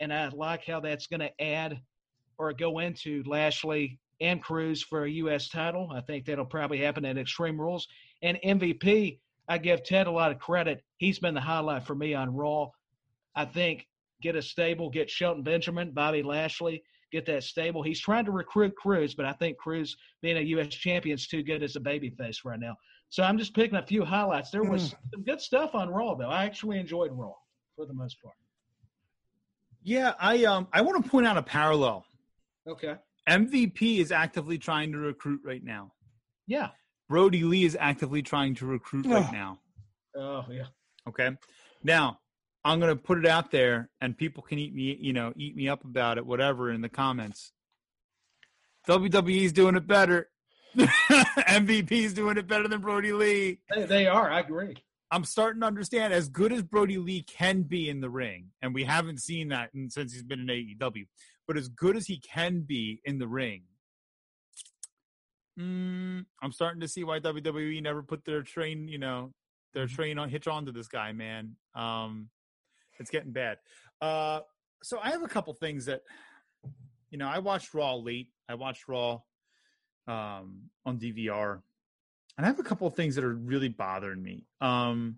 [0.00, 1.80] and I like how that's going to add
[2.38, 5.48] or go into Lashley and Crews for a U.S.
[5.48, 5.90] title.
[5.94, 7.86] I think that'll probably happen at Extreme Rules.
[8.22, 10.82] And MVP, I give Ted a lot of credit.
[10.98, 12.68] He's been the highlight for me on Raw.
[13.34, 13.86] I think
[14.20, 17.82] get a stable, get Shelton Benjamin, Bobby Lashley, get that stable.
[17.82, 20.68] He's trying to recruit Crews, but I think Crews being a U.S.
[20.68, 22.76] champion is too good as a babyface right now.
[23.10, 24.50] So I'm just picking a few highlights.
[24.50, 24.96] There was mm.
[25.12, 26.28] some good stuff on Raw, though.
[26.28, 27.32] I actually enjoyed Raw
[27.76, 28.34] for the most part.
[29.82, 32.04] Yeah, I um I want to point out a parallel.
[32.68, 32.96] Okay.
[33.28, 35.92] MVP is actively trying to recruit right now.
[36.46, 36.68] Yeah.
[37.08, 39.12] Brodie Lee is actively trying to recruit oh.
[39.12, 39.60] right now.
[40.16, 40.66] Oh yeah.
[41.08, 41.30] Okay.
[41.82, 42.18] Now
[42.68, 45.70] I'm gonna put it out there, and people can eat me, you know, eat me
[45.70, 47.52] up about it, whatever, in the comments.
[48.86, 50.28] WWE's doing it better.
[50.76, 53.60] MVP's doing it better than Brodie Lee.
[53.74, 54.30] They, they are.
[54.30, 54.76] I agree.
[55.10, 58.74] I'm starting to understand as good as Brodie Lee can be in the ring, and
[58.74, 61.06] we haven't seen that since he's been in AEW,
[61.46, 63.62] but as good as he can be in the ring,
[65.58, 69.32] mm, I'm starting to see why WWE never put their train, you know,
[69.72, 69.94] their mm-hmm.
[69.94, 71.56] train on hitch onto this guy, man.
[71.74, 72.28] Um,
[72.98, 73.58] it's getting bad.
[74.00, 74.40] Uh,
[74.82, 76.02] so I have a couple things that,
[77.10, 78.28] you know, I watched Raw late.
[78.48, 79.20] I watched Raw
[80.06, 81.60] um, on DVR
[82.38, 84.46] and I have a couple of things that are really bothering me.
[84.60, 85.16] Um,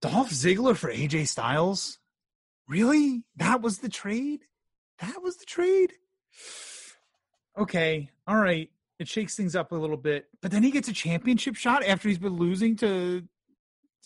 [0.00, 1.98] Dolph Ziggler for AJ Styles?
[2.68, 3.24] Really?
[3.36, 4.44] That was the trade?
[5.00, 5.92] That was the trade?
[7.58, 8.70] Okay, all right.
[9.00, 12.08] It shakes things up a little bit, but then he gets a championship shot after
[12.08, 13.24] he's been losing to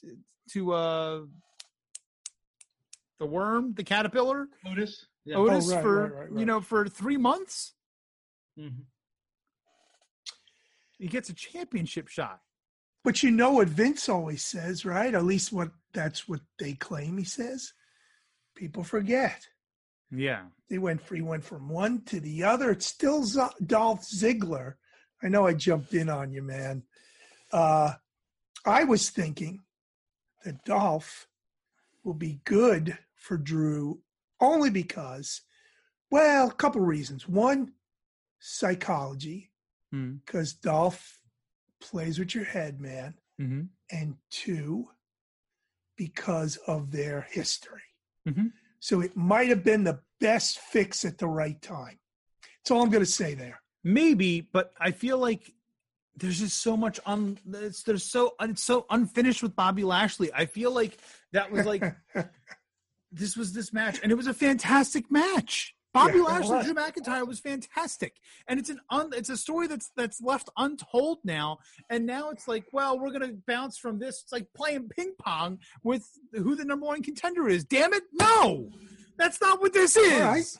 [0.00, 0.16] to,
[0.52, 1.20] to uh
[3.18, 5.36] the worm, the caterpillar, Otis, yeah.
[5.36, 7.74] Otis oh, right, for right, right, you know for three months.
[8.58, 8.82] Mm-hmm.
[10.98, 12.40] He gets a championship shot.
[13.04, 15.14] But you know what Vince always says, right?
[15.14, 17.72] At least what that's what they claim he says.
[18.56, 19.46] People forget.
[20.10, 20.46] Yeah.
[20.68, 22.70] They went he went from one to the other.
[22.70, 24.74] It's still Z- Dolph Ziggler.
[25.22, 26.82] I know I jumped in on you, man.
[27.52, 27.92] Uh,
[28.64, 29.60] I was thinking
[30.44, 31.28] that Dolph
[32.02, 34.00] will be good for Drew
[34.40, 35.42] only because,
[36.10, 37.28] well, a couple reasons.
[37.28, 37.72] One,
[38.38, 39.50] psychology.
[39.90, 40.60] Because mm.
[40.62, 41.20] Dolph
[41.80, 43.14] plays with your head, man.
[43.40, 43.62] Mm-hmm.
[43.90, 44.88] And two,
[45.96, 47.82] because of their history.
[48.28, 48.46] Mm-hmm.
[48.80, 51.98] So it might have been the best fix at the right time.
[52.42, 53.60] That's all I'm going to say there.
[53.84, 55.52] Maybe, but I feel like
[56.16, 57.38] there's just so much un.
[57.52, 60.32] It's, there's so it's so unfinished with Bobby Lashley.
[60.32, 60.98] I feel like
[61.32, 61.84] that was like
[63.12, 65.74] this was this match, and it was a fantastic match.
[65.96, 68.16] Bobby yeah, Lashley, Drew McIntyre was fantastic,
[68.48, 71.58] and it's an un, it's a story that's that's left untold now.
[71.88, 74.20] And now it's like, well, we're gonna bounce from this.
[74.22, 77.64] It's like playing ping pong with who the number one contender is.
[77.64, 78.68] Damn it, no,
[79.16, 80.20] that's not what this is.
[80.20, 80.58] Right.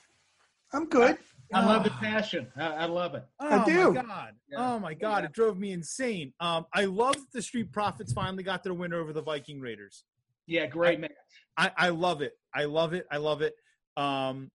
[0.72, 1.18] I'm good.
[1.52, 2.48] I, I love the passion.
[2.56, 3.24] I, I, love it.
[3.38, 3.92] Oh I do.
[3.92, 4.34] my god!
[4.50, 4.56] Yeah.
[4.58, 5.18] Oh my god!
[5.18, 5.26] Yeah.
[5.26, 6.32] It drove me insane.
[6.40, 10.04] Um, I love that the Street Profits finally got their win over the Viking Raiders.
[10.46, 11.10] Yeah, great match.
[11.56, 12.32] I, I love it.
[12.54, 13.06] I love it.
[13.10, 13.54] I love it.
[13.96, 14.50] Um,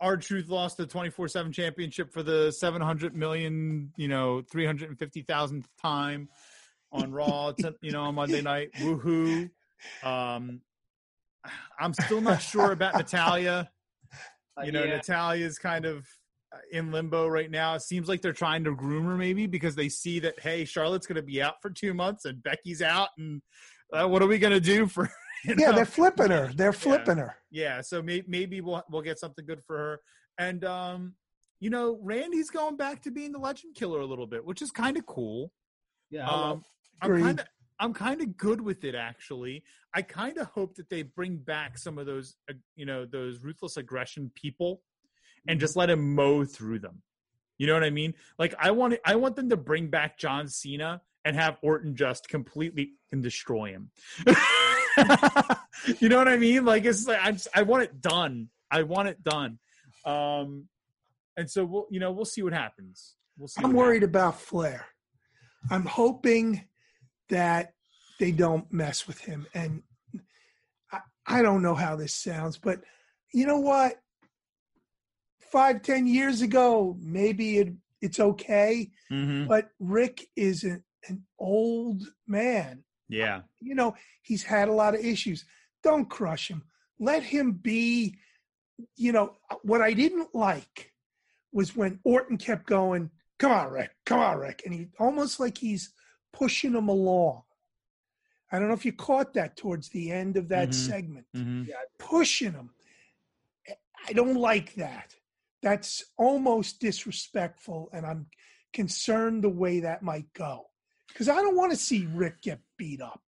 [0.00, 6.28] R-Truth lost the 24-7 championship for the 700 million, you know, 350,000th time
[6.92, 8.70] on Raw, you know, on Monday night.
[8.78, 9.50] Woohoo.
[10.02, 10.60] Um,
[11.78, 13.70] I'm still not sure about natalya
[14.64, 14.96] You know, yeah.
[14.96, 16.06] Natalya's kind of
[16.72, 17.74] in limbo right now.
[17.74, 21.06] It seems like they're trying to groom her maybe because they see that, hey, Charlotte's
[21.06, 23.08] going to be out for two months and Becky's out.
[23.18, 23.42] And
[23.92, 25.10] uh, what are we going to do for
[25.44, 25.66] You know?
[25.66, 26.50] Yeah, they're flipping her.
[26.54, 27.24] They're flipping yeah.
[27.24, 27.36] her.
[27.50, 30.00] Yeah, so may- maybe we'll we'll get something good for her.
[30.38, 31.14] And um,
[31.60, 34.70] you know, Randy's going back to being the legend killer a little bit, which is
[34.70, 35.52] kind of cool.
[36.10, 36.64] Yeah, um,
[37.00, 37.46] I'm kind of
[37.80, 39.62] I'm kind of good with it actually.
[39.94, 43.42] I kind of hope that they bring back some of those, uh, you know, those
[43.42, 44.82] ruthless aggression people,
[45.46, 45.60] and mm-hmm.
[45.60, 47.02] just let him mow through them.
[47.58, 48.14] You know what I mean?
[48.38, 52.28] Like I want I want them to bring back John Cena and have Orton just
[52.28, 53.90] completely and destroy him.
[56.00, 56.64] you know what I mean?
[56.64, 58.48] Like it's like I just, I want it done.
[58.70, 59.58] I want it done.
[60.04, 60.68] Um,
[61.36, 63.14] and so we'll you know we'll see what happens.
[63.36, 63.62] We'll see.
[63.62, 64.10] I'm worried happens.
[64.10, 64.86] about Flair.
[65.70, 66.64] I'm hoping
[67.28, 67.74] that
[68.18, 69.46] they don't mess with him.
[69.54, 69.82] And
[70.92, 72.80] I, I don't know how this sounds, but
[73.32, 74.00] you know what?
[75.40, 78.90] Five, ten years ago, maybe it, it's okay.
[79.10, 79.46] Mm-hmm.
[79.46, 82.84] But Ric is an, an old man.
[83.08, 83.42] Yeah.
[83.60, 85.44] You know, he's had a lot of issues.
[85.82, 86.64] Don't crush him.
[86.98, 88.16] Let him be,
[88.96, 90.92] you know, what I didn't like
[91.52, 94.62] was when Orton kept going, come on, Ric, come on, Ric.
[94.64, 95.92] And he almost like he's
[96.32, 97.42] pushing him along.
[98.50, 100.74] I don't know if you caught that towards the end of that Mhm.
[100.74, 101.26] segment.
[101.34, 101.68] Mhm.
[101.98, 102.74] Pushing him.
[104.06, 105.14] I don't like that.
[105.60, 108.30] That's almost disrespectful, and I'm
[108.72, 110.70] concerned the way that might go.
[111.08, 113.20] Because I don't want to see Ric get beat up.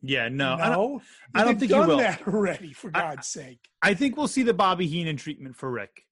[0.00, 1.02] Yeah, no, no, I don't,
[1.34, 1.96] I don't think you done will.
[1.98, 2.72] that already.
[2.72, 6.04] For I- God's sake, I think we'll see the Bobby Heenan treatment for Ric.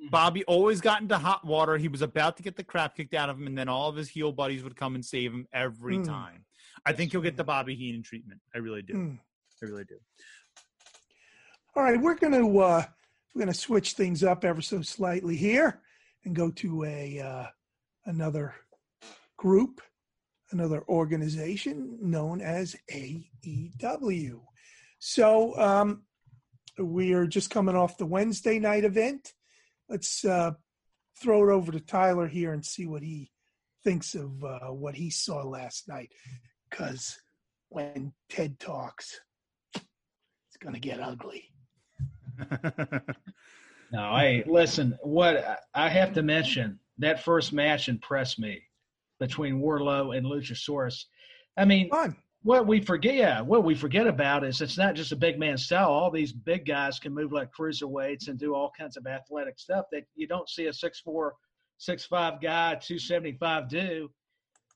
[0.00, 0.10] Mhm.
[0.10, 1.76] Bobby always got into hot water.
[1.76, 3.96] He was about to get the crap kicked out of him, and then all of
[3.96, 6.06] his heel buddies would come and save him every Mm.
[6.06, 6.44] time.
[6.86, 8.40] I think he'll get the Bobby Heenan treatment.
[8.54, 8.92] I really do.
[8.94, 9.18] Mm.
[9.62, 9.96] I really do.
[11.74, 12.84] All right, we're gonna uh,
[13.34, 15.80] we're gonna switch things up ever so slightly here
[16.24, 17.46] and go to a uh,
[18.06, 18.54] another
[19.36, 19.80] group,
[20.50, 24.40] another organization known as AEW.
[24.98, 26.02] So um,
[26.78, 29.32] we are just coming off the Wednesday night event.
[29.88, 30.52] Let's uh,
[31.20, 33.30] throw it over to Tyler here and see what he
[33.82, 36.12] thinks of uh, what he saw last night.
[36.70, 37.18] Because
[37.68, 39.20] when Ted talks,
[39.74, 41.50] it's going to get ugly.
[43.94, 44.98] No, I listen.
[45.02, 48.62] What I have to mention that first match impressed me
[49.20, 51.04] between Wardlow and Luchasaurus.
[51.56, 52.16] I mean, Fun.
[52.42, 55.56] what we forget, yeah, what we forget about is it's not just a big man
[55.56, 55.88] style.
[55.90, 59.86] All these big guys can move like cruiserweights and do all kinds of athletic stuff
[59.92, 61.34] that you don't see a six four,
[61.78, 64.10] six five guy, two seventy five do.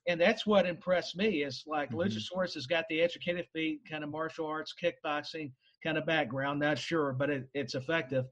[0.07, 2.05] And that's what impressed me is like Mhm.
[2.07, 5.51] Luchasaurus has got the educated feet, kind of martial arts, kickboxing
[5.83, 6.59] kind of background.
[6.59, 8.25] Not sure, but it, it's effective.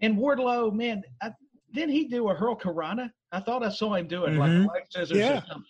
[0.00, 1.30] And Wardlow, man, I,
[1.72, 3.10] didn't he do a hurricanrana?
[3.32, 4.66] I thought I saw him do it Mhm.
[4.66, 5.38] like scissors Yeah.
[5.38, 5.64] or something.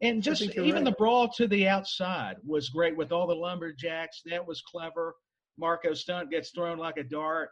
[0.00, 0.84] And just even right.
[0.84, 4.22] the brawl to the outside was great with all the lumberjacks.
[4.26, 5.14] That was clever.
[5.58, 7.50] Marko Stunt gets thrown like a dart.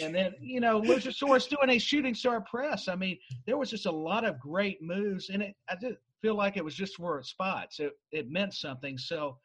[0.00, 2.88] And then, you know, Luchasaurus doing a shooting star press.
[2.88, 5.30] I mean, there was just a lot of great moves.
[5.30, 7.78] And it, I did feel like it was just for spots.
[7.78, 8.98] It, it meant something.
[8.98, 9.38] So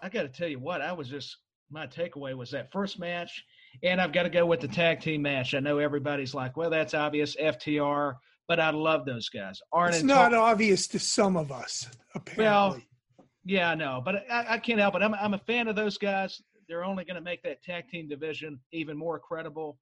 [0.00, 1.36] I got to tell you what, I was just,
[1.68, 3.44] my takeaway was that first match.
[3.82, 5.52] And I've got to go with the tag team match.
[5.52, 8.14] I know everybody's like, well, that's obvious, FTR,
[8.48, 9.60] but I love those guys.
[9.72, 12.44] Arn It's not Tar- obvious to some of us, apparently.
[12.44, 12.80] Well,
[13.44, 15.02] yeah, I know, but I, I can't help it.
[15.02, 16.42] I'm, I'm a fan of those guys.
[16.68, 19.78] They're only going to make that tag team division even more credible.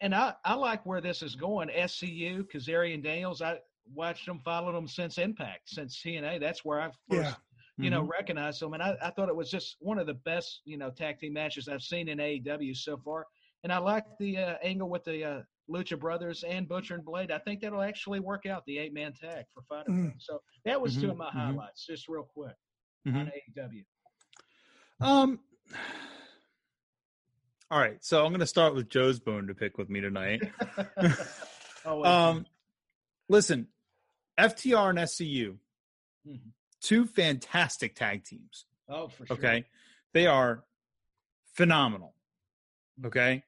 [0.00, 1.68] And I, I like where this is going.
[1.68, 3.58] SCU, Kazarian Daniels, I
[3.94, 6.40] watched them, followed them since Impact, since TNA.
[6.40, 7.34] That's where I first, yeah.
[7.76, 8.08] you know, Mhm.
[8.08, 8.72] recognized them.
[8.74, 11.34] And I, I thought it was just one of the best, you know, tag team
[11.34, 13.26] matches I've seen in AEW so far.
[13.62, 15.40] And I like the uh, angle with the uh,
[15.70, 17.30] Lucha Brothers and Butcher and Blade.
[17.30, 20.10] I think that'll actually work out the eight man tag for Fight Mm.
[20.10, 20.14] Fame.
[20.18, 21.32] So that was two Mhm, of my mhm.
[21.32, 22.56] highlights, just real quick
[23.06, 23.16] Mhm.
[23.16, 23.84] on AEW.
[25.00, 25.40] Um.
[27.70, 30.42] All right, so I'm going to start with Joe's bone to pick with me tonight.
[31.84, 32.46] oh, um,
[33.28, 33.68] listen,
[34.36, 35.56] FTR and SCU,
[36.26, 36.50] Mhm.
[36.80, 38.66] two fantastic tag teams.
[38.88, 39.36] oh, for sure.
[39.36, 39.66] Okay,
[40.12, 40.64] they are
[41.54, 42.16] phenomenal.
[43.04, 43.44] Okay,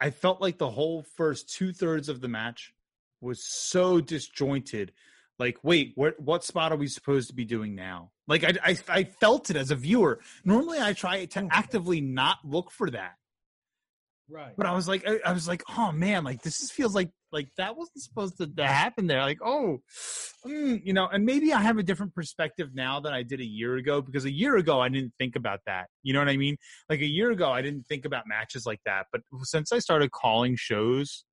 [0.00, 2.72] I felt like the whole first two thirds of the match
[3.20, 4.92] was so disjointed.
[5.38, 8.10] Like, wait, what what spot are we supposed to be doing now?
[8.26, 10.20] Like, I I, I felt it as a viewer.
[10.44, 11.48] Normally, I try to hmm.
[11.50, 13.16] actively not look for that,
[14.30, 14.54] Right.
[14.56, 17.10] but I was like, I, I was like, oh man, like this is, feels like
[17.32, 19.20] like that wasn't supposed to, to happen there.
[19.20, 19.80] Like, oh,
[20.46, 23.44] mm, you know, and maybe I have a different perspective now than I did a
[23.44, 25.86] year ago because a year ago I didn't think about that.
[26.02, 26.56] You know what I mean?
[26.88, 30.10] Like a year ago I didn't think about matches like that, but since I started
[30.10, 31.24] calling shows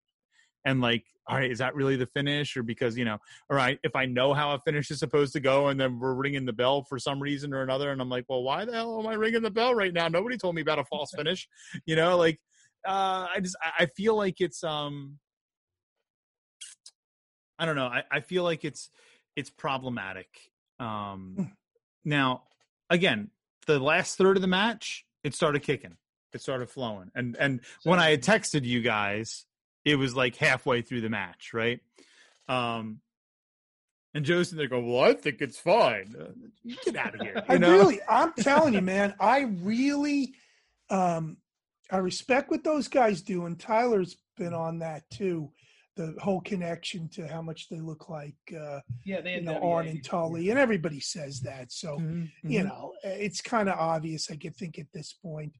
[0.65, 3.17] and like all right is that really the finish or because you know
[3.49, 6.13] all right if i know how a finish is supposed to go and then we're
[6.13, 8.99] ringing the bell for some reason or another and i'm like well why the hell
[8.99, 11.47] am i ringing the bell right now nobody told me about a false finish
[11.85, 12.39] you know like
[12.85, 15.19] uh i just I- i feel like it's um
[17.59, 18.89] i don't know i, I feel like it's
[19.35, 20.27] it's problematic.
[20.79, 21.51] Um
[22.05, 22.43] now
[22.89, 23.29] again
[23.67, 25.97] the last third of the match it started kicking.
[26.33, 27.11] It started flowing.
[27.15, 29.45] And and when i had texted you guys
[29.85, 31.79] it was like halfway through the match right?
[32.47, 32.99] Um
[34.13, 36.15] and joe's in there going well i think it's fine.
[36.19, 36.31] Uh,
[36.85, 37.77] get out of here I you know?
[37.77, 40.33] really, I'm telling you, man, I really,
[40.89, 41.37] um,
[41.91, 45.51] I respect what those guys do, and Tyler's been on that too.
[45.95, 49.63] The whole connection to how much they look like, uh, yeah, they you know, NWA.
[49.63, 51.71] Arn and Tully, and everybody says that.
[51.71, 52.65] So, Mhm, you mhm.
[52.67, 55.53] know, it's kind of obvious, I could think at this point.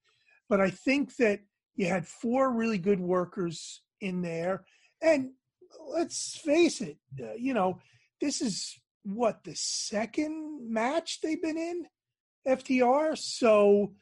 [0.48, 1.40] But I think that
[1.76, 4.66] you had four really good workers in there.
[5.02, 5.32] And
[5.88, 7.80] let's face it, uh, you know,
[8.22, 11.88] this is what the second match they've been in
[12.48, 13.16] FTR.
[13.18, 13.96] So,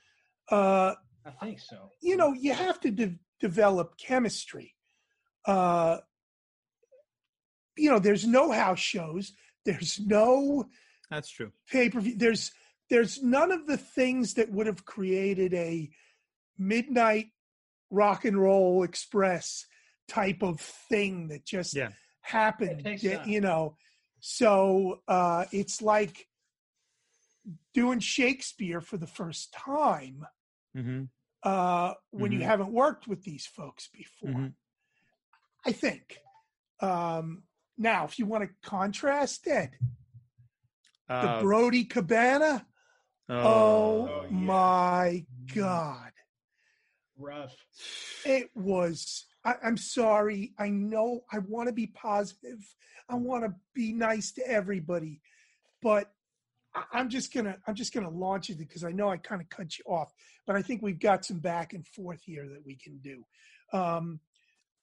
[0.50, 1.90] uh, I think so.
[2.02, 4.76] you know, you have to de- develop chemistry.
[5.46, 5.98] Uh,
[7.78, 9.34] you know, there's no house shows,
[9.66, 10.66] there's no
[11.10, 12.16] that's true pay per view.
[12.18, 12.52] There's
[12.90, 15.90] there's none of the things that would have created a
[16.58, 17.28] midnight
[17.90, 19.66] rock and roll express
[20.08, 21.90] type of thing that just Yeah.
[22.22, 22.86] happened.
[23.26, 23.76] You know,
[24.20, 26.28] so uh, it's like
[27.74, 30.26] doing Shakespeare for the first time
[30.78, 31.04] Mm-hmm.
[31.46, 32.46] Uh, when you Mhm.
[32.46, 34.30] haven't worked with these folks before.
[34.32, 34.56] Mhm.
[35.64, 36.20] I think.
[36.80, 37.44] Um,
[37.78, 39.72] now, if you want to contrast it,
[41.08, 42.68] the Uh, Brodie Cabana,
[43.30, 44.30] oh, oh, yeah.
[44.32, 46.12] my God.
[47.16, 47.56] Rough.
[48.26, 50.56] It was, I, I'm sorry.
[50.58, 52.76] I know I want to be positive.
[53.08, 55.22] I want to be nice to everybody,
[55.82, 56.15] but
[56.92, 59.78] I'm just gonna I'm just gonna launch it because I know I kind of cut
[59.78, 60.12] you off,
[60.46, 63.24] but I think we've got some back and forth here that we can do.
[63.78, 64.20] Um,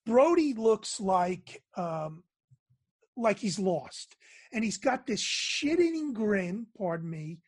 [0.07, 2.24] Brodie looks like um,
[3.16, 4.16] like he's lost,
[4.52, 6.66] and he's got this shit-eating grin.
[6.76, 7.38] Pardon me.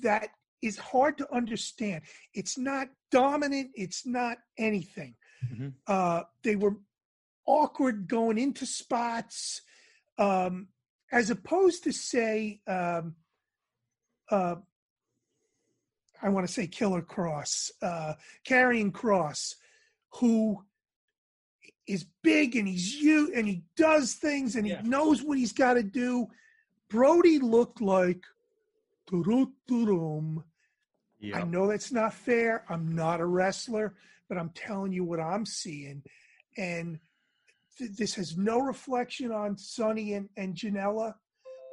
[0.00, 0.28] That
[0.62, 2.02] is hard to understand.
[2.34, 3.70] It's not dominant.
[3.74, 5.14] It's not anything.
[5.44, 5.74] Mhm.
[5.86, 6.76] Uh, they were
[7.46, 9.60] awkward going into spots,
[10.18, 10.68] um,
[11.10, 13.16] as opposed to say, um,
[14.32, 14.56] uh,
[16.22, 18.14] I want to say Killer Kross, uh,
[18.46, 19.54] Karrion Kross,
[20.14, 20.64] who
[21.86, 24.82] is big and he's you and he does things and Yeah.
[24.82, 26.28] he knows what he's got to do.
[26.88, 28.22] Brodie looked like.
[31.34, 32.64] I know that's not fair.
[32.68, 33.94] I'm not a wrestler,
[34.28, 36.02] but I'm telling you what I'm seeing.
[36.56, 36.98] And
[37.78, 41.14] th- this has no reflection on Sonny and, and Janela,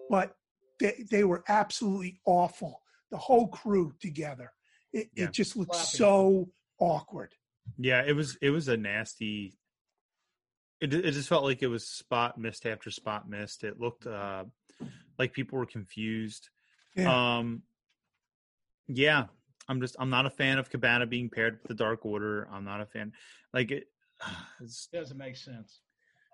[0.09, 0.35] but
[0.79, 2.81] they, they were absolutely awful.
[3.11, 4.51] The whole crew together.
[4.93, 5.25] It, Yeah.
[5.25, 5.97] it just looked Sloppy.
[5.97, 7.33] so awkward.
[7.77, 9.57] Yeah, it was it was a nasty.
[10.81, 13.63] It it just felt like it was spot missed after spot missed.
[13.63, 14.45] It looked uh,
[15.19, 16.49] like people were confused.
[16.95, 17.37] Yeah.
[17.37, 17.61] Um,
[18.87, 19.25] yeah,
[19.67, 22.47] I'm just I'm not a fan of Cabana being paired with the Dark Order.
[22.51, 23.11] I'm not a fan.
[23.53, 23.87] Like it,
[24.61, 25.81] it's, Doesn't make sense.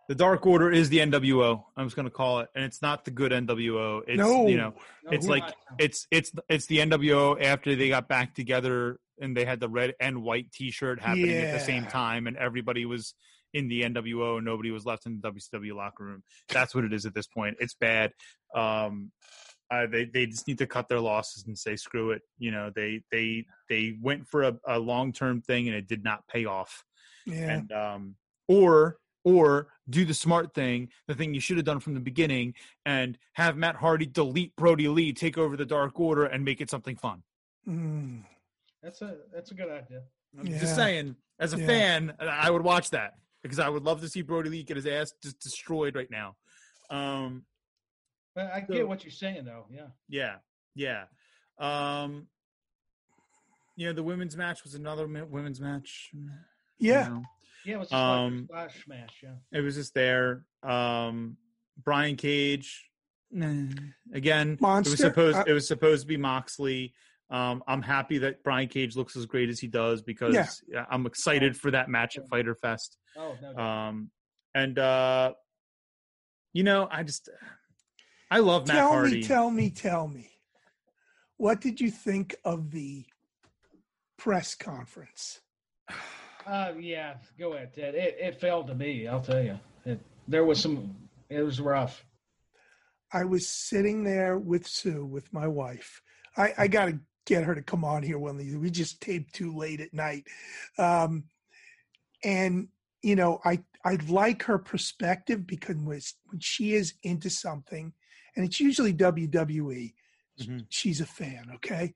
[0.07, 1.63] The Dark Order is the NWO.
[1.75, 4.01] I'm just gonna call it, and it's not the good NWO.
[4.07, 7.89] It's no, you know No, It's like- not- it's it's it's the NWO after they
[7.89, 11.85] got back together and they had the red and white T-shirt happening at the same
[11.85, 13.13] time, and everybody was
[13.53, 14.37] in the NWO.
[14.37, 16.23] And Nobody was left in the WCW locker room.
[16.49, 17.55] That's what it is at this point.
[17.59, 18.11] It's bad.
[18.53, 19.11] Um,
[19.71, 22.21] uh, they they just need to cut their losses and say screw it.
[22.37, 26.03] You know they they they went for a, a long term thing and it did
[26.03, 26.83] not pay off.
[27.25, 28.15] yeah, And um,
[28.47, 32.53] or or do the smart thing, the thing you should have done from the beginning,
[32.85, 36.69] and have Matt Hardy delete Brodie Lee, take over the Dark Order, and make it
[36.69, 37.23] something fun.
[37.67, 38.23] Mm,
[38.81, 40.03] That's a that's a good idea.
[40.39, 40.59] I'm Yeah.
[40.59, 41.65] just saying, as a Yeah.
[41.65, 44.85] fan, I would watch that because I would love to see Brodie Lee get his
[44.85, 46.35] ass just destroyed right now.
[46.89, 47.45] Um,
[48.35, 49.65] But I So- get what you're saying though.
[49.71, 49.87] Yeah.
[50.07, 50.37] yeah,
[50.75, 51.05] yeah.
[51.57, 52.27] Um,
[53.77, 56.11] you know, the women's match was another women's match.
[56.13, 56.29] you
[56.77, 57.07] yeah.
[57.07, 57.23] know.
[57.65, 59.19] Yeah, it was Um, splash, splash smash.
[59.23, 59.59] Yeah.
[59.59, 60.45] it was just there.
[60.63, 61.37] Um,
[61.83, 62.89] Brian Cage,
[63.31, 63.67] nah.
[64.13, 66.93] again, it was supposed Uh, it was supposed to be Moxley.
[67.29, 71.05] Um, I'm happy that Brian Cage looks as great as he does because yeah, I'm
[71.05, 72.97] excited for that match at Fighter Fest.
[73.17, 73.53] Oh no.
[73.53, 73.59] doubt.
[73.59, 74.11] Um,
[74.53, 75.33] and uh,
[76.53, 77.29] you know, I just
[78.29, 79.15] I love Matt tell Hardy.
[79.15, 80.29] me, tell me, tell me.
[81.37, 83.05] What did you think of the
[84.17, 85.41] press conference?
[86.45, 87.95] Uh, yeah, go ahead, Ted.
[87.95, 89.07] It it failed to me.
[89.07, 89.59] I'll tell you.
[89.85, 90.95] It, there was some.
[91.29, 92.05] It was rough.
[93.11, 96.01] I was sitting there with Sue, with my wife.
[96.37, 98.55] I, I got to get her to come on here one of these.
[98.55, 100.27] We just taped too late at night,
[100.77, 101.23] um,
[102.23, 102.67] and
[103.01, 107.93] you know, I I like her perspective because when when she is into something,
[108.35, 109.93] and it's usually WWE,
[110.39, 110.65] Mhm.
[110.69, 111.51] she's a fan.
[111.55, 111.93] Okay,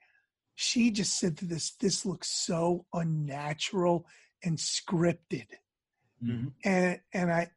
[0.55, 4.07] she just said to this, "This looks so unnatural
[4.43, 5.47] and scripted."
[6.23, 6.53] Mhm.
[6.65, 7.51] and and I,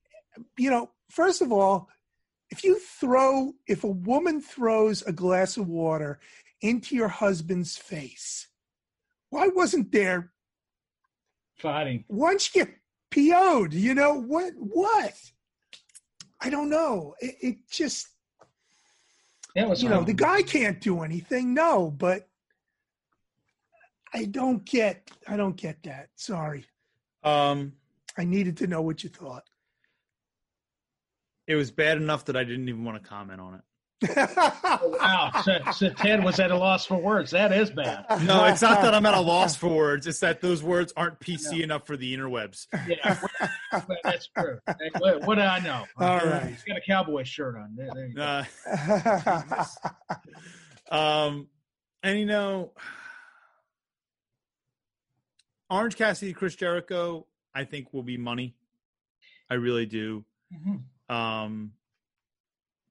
[0.56, 1.88] you know, first of all,
[2.50, 6.20] if you throw, if a woman throws a glass of water
[6.60, 8.46] into your husband's face,
[9.30, 10.32] why wasn't there?
[11.56, 12.04] Fighting.
[12.08, 12.74] Once you get
[13.10, 14.52] PO'd, you know what?
[14.56, 15.14] What?
[16.40, 17.14] I don't know.
[17.20, 18.08] It, it just,
[19.54, 21.54] That was you know, the guy can't do anything.
[21.54, 22.28] No, but
[24.12, 25.10] I don't get.
[25.26, 26.10] I don't get that.
[26.16, 26.66] Sorry.
[27.22, 27.72] Um,
[28.16, 29.44] I needed to know what you thought.
[31.46, 33.60] it was bad enough that I didn't even want to comment on it.
[34.16, 35.30] Oh, wow.
[35.44, 37.30] So, so Ted was at a loss for words.
[37.30, 38.04] That is bad.
[38.24, 40.06] No, it's not that I'm at a loss for words.
[40.06, 42.66] It's that those words aren't PC enough for the interwebs.
[42.88, 43.18] Yeah,
[44.02, 44.58] that's true.
[44.66, 45.84] Hey, what, what do I know?
[45.98, 46.46] All right.
[46.46, 47.76] He's got a cowboy shirt on.
[47.76, 48.42] There, there you go.
[49.30, 49.64] Uh,
[50.96, 51.48] um,
[52.02, 52.72] And you know,
[55.72, 58.54] Orange Cassidy, Chris Jericho, I think will be money.
[59.50, 60.24] I really do.
[60.52, 60.82] Mhm.
[61.14, 61.72] Um,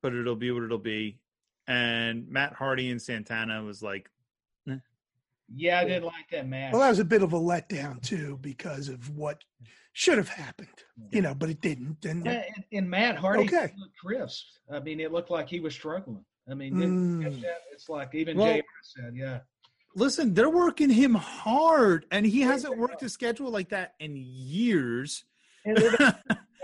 [0.01, 1.19] but it'll be what it'll be.
[1.67, 4.09] And Matt Hardy and Santana was like,
[5.53, 6.71] Yeah, I didn't like that match.
[6.71, 9.43] Well, that was a bit of a letdown too because of what
[9.91, 10.69] should have happened,
[11.11, 12.05] you know, but it didn't.
[12.05, 13.73] And Yeah, and, and Matt Hardy Okay.
[13.77, 14.45] looked crisp.
[14.71, 16.23] I mean, it looked like he was struggling.
[16.49, 17.41] I mean, didn't you catch Mm.
[17.41, 17.57] that?
[17.73, 19.41] it's like even Well- JR said, yeah.
[19.95, 25.23] Listen, they're working him hard, and he hasn't worked a schedule like that in years.
[25.65, 26.13] I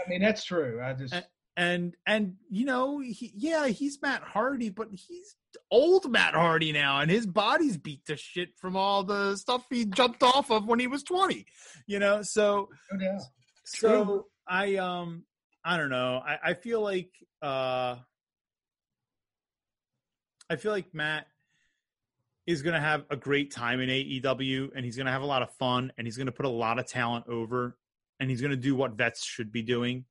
[0.08, 0.82] mean, that's true.
[0.84, 1.14] I just
[1.58, 5.36] and and you know he, yeah he's matt hardy but he's
[5.72, 9.84] old matt hardy now and his body's beat to shit from all the stuff he
[9.84, 11.46] jumped off of when he was 20
[11.88, 13.22] you know so no doubt.
[13.66, 15.24] so i um
[15.66, 17.10] i don't know i i feel like
[17.42, 17.96] uh
[20.50, 21.26] i feel like matt
[22.48, 25.26] is going to have a great time in aew and he's going to have a
[25.26, 27.78] lot of fun and he's going to put a lot of talent over
[28.20, 30.06] and he's going to do what vets should be doing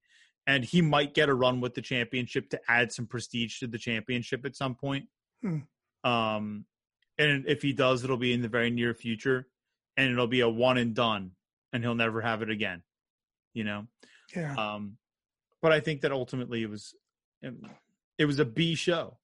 [0.47, 3.79] and he might get a run with the championship to add some prestige to the
[3.79, 5.07] championship at some point.
[5.43, 5.59] Hmm.
[6.05, 6.65] Um,
[7.19, 9.49] and if he does, it'll be in the very near future,
[9.97, 11.33] and it'll be a one and done,
[11.73, 12.83] and he'll never have it again.
[13.55, 13.87] You know.
[14.35, 14.99] yeah, Um,
[15.63, 16.95] but I think that ultimately it was
[18.19, 19.19] it was a B show.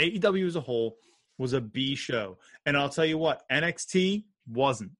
[0.00, 0.96] AEW as a whole
[1.38, 4.92] was a B show, and I'll tell you what, NXT wasn't.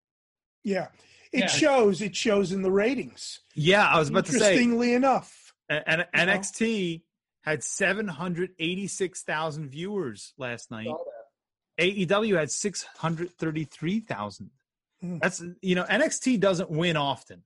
[0.63, 0.89] yeah,
[1.33, 1.47] it Yeah.
[1.49, 2.01] shows.
[2.01, 3.41] It shows in the ratings.
[3.55, 6.33] Yeah, I was about to say Interestingly enough, And, and You know?
[6.33, 7.03] NXT
[7.43, 10.89] had 786,000 viewers last night.
[11.79, 14.51] AEW had 633,000.
[15.01, 15.19] Hmm.
[15.21, 17.43] That's you know NXT doesn't win often.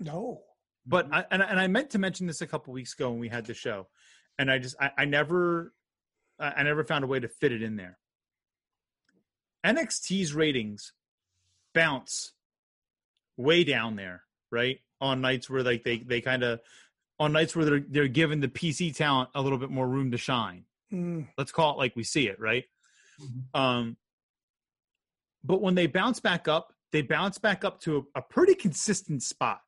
[0.00, 0.42] no,
[0.84, 3.28] But I, and, and I meant to mention this a couple weeks ago when we
[3.28, 3.86] had the show,
[4.38, 5.72] and I just I, I never
[6.40, 7.98] I I never found a way to fit it in there.
[9.64, 10.92] NXT's ratings
[11.74, 12.32] bounce
[13.36, 14.80] way down there, right?
[15.00, 16.60] On nights where like they they kind of
[17.18, 20.18] on nights where they're they're giving the PC talent a little bit more room to
[20.18, 20.64] shine.
[20.92, 22.64] Mm, Let's call it like we see it, right?
[23.20, 23.58] Mhm.
[23.58, 23.96] Um,
[25.44, 29.22] but when they bounce back up, they bounce back up to a, a pretty consistent
[29.22, 29.60] spot,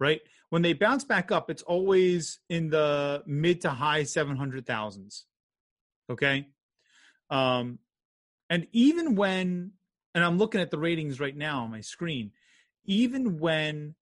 [0.00, 0.20] right?
[0.50, 5.26] When they bounce back up, it's always in the mid to high seven hundred thousands.
[6.10, 6.48] Okay,
[7.30, 7.78] um,
[8.54, 9.72] and even when,
[10.14, 12.30] and I'm looking at the ratings right now on my screen,
[12.84, 13.96] even when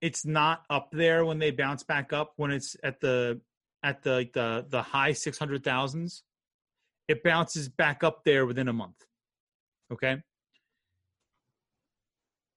[0.00, 3.40] it's not up there when they bounce back up, when it's at the
[3.82, 6.22] at the the the high six hundred thousands,
[7.08, 9.04] it bounces back up there within a month.
[9.92, 10.22] Okay.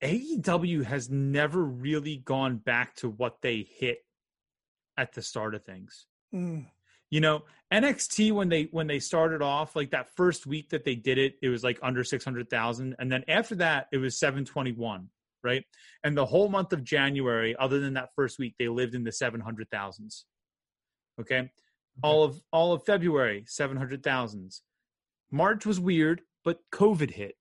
[0.04, 4.06] AEW has never really gone back to what they hit
[4.98, 6.06] at the start of things.
[6.32, 6.68] mm,
[7.16, 10.96] You know, NXT when they when they started off, like that first week that they
[10.96, 14.20] did it, it was like under six hundred thousand, and then after that, it was
[14.20, 15.08] seven twenty one,
[15.42, 15.64] right?
[16.04, 19.14] And the whole month of January, other than that first week, they lived in the
[19.14, 20.26] seven hundred thousands.
[21.22, 21.50] Okay,
[22.04, 24.62] all of all of February, seven hundred thousands.
[25.32, 27.38] March was weird, but COVID hit,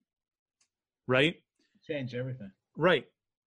[1.09, 1.35] right?
[1.85, 2.53] Change everything.
[2.77, 3.07] Right.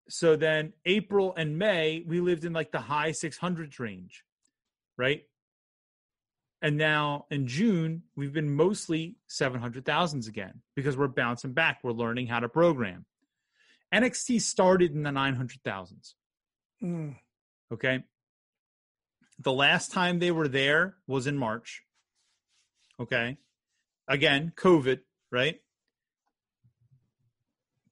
[0.10, 4.26] So then April and May, we lived in like the high 600s range,
[4.98, 5.24] right?
[6.62, 11.80] And now in June, we've been mostly 700,000s again because we're bouncing back.
[11.84, 13.06] We're learning how to program.
[13.94, 16.14] NXT started in the 900,000s,
[16.84, 17.16] mm,
[17.72, 18.04] okay?
[19.40, 21.84] The last time they were there was in March,
[23.00, 23.38] okay?
[24.08, 25.00] Again, COVID,
[25.32, 25.62] right?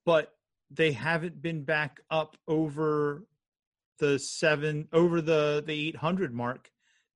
[0.05, 0.33] But
[0.71, 3.25] they haven't been back up over
[3.99, 6.69] the seven over the the 800 mark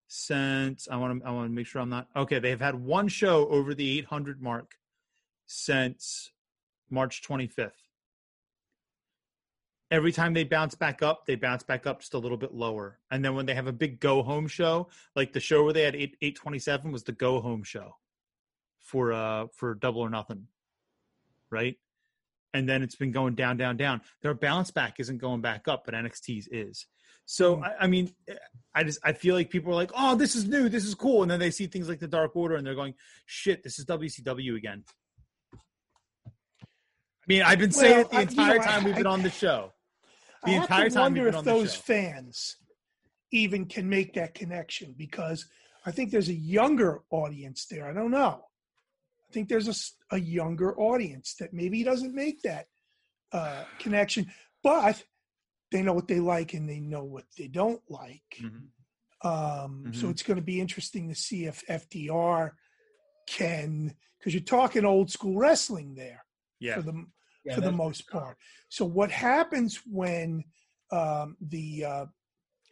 [0.09, 2.39] since I want to I want to make sure I'm not okay.
[2.39, 4.73] They have had one show over the 800 mark
[5.45, 6.31] since
[6.89, 7.71] March 25th.
[9.91, 12.99] Every time they bounce back up, they bounce back up just a little bit lower.
[13.09, 15.83] And then when they have a big go home show, like the show where they
[15.83, 17.95] had 8 827 was the go home show
[18.79, 20.47] for uh for double or nothing.
[21.51, 21.77] Right?
[22.53, 24.01] and then it's been going down, down, down.
[24.21, 26.87] Their bounce back isn't going back up, but NXT's is.
[27.31, 27.63] So Hmm.
[27.63, 28.11] I, I mean,
[28.73, 31.21] I just I feel like people are like, "Oh, this is new, this is cool,"
[31.21, 32.95] and then they see things like the Dark Order, and they're going,
[33.27, 34.83] "Shit, this is WCW again."
[35.53, 38.95] I mean, I've been saying Well, it the I- you entire know, I- time we've
[38.95, 39.73] been I- on the show.
[40.43, 42.55] The I entire time wonder if those fans
[43.31, 45.45] even can make that connection because
[45.85, 47.87] I think there's a younger audience there.
[47.87, 48.45] I don't know.
[49.29, 52.65] I think there's a, a younger audience that maybe doesn't make that
[53.31, 54.31] uh, connection,
[54.63, 55.03] but
[55.71, 58.39] they know what they like and they know what they don't like.
[58.39, 58.69] Mhm.
[59.21, 60.11] Um, So Mhm.
[60.11, 62.55] it's going to be interesting to see if FTR
[63.27, 66.25] can because you're talking old school wrestling there
[66.59, 66.75] Yeah.
[66.75, 67.05] for the
[67.45, 68.37] Yeah, for the that's- most part.
[68.69, 70.43] So what happens when
[70.91, 72.05] um, the uh,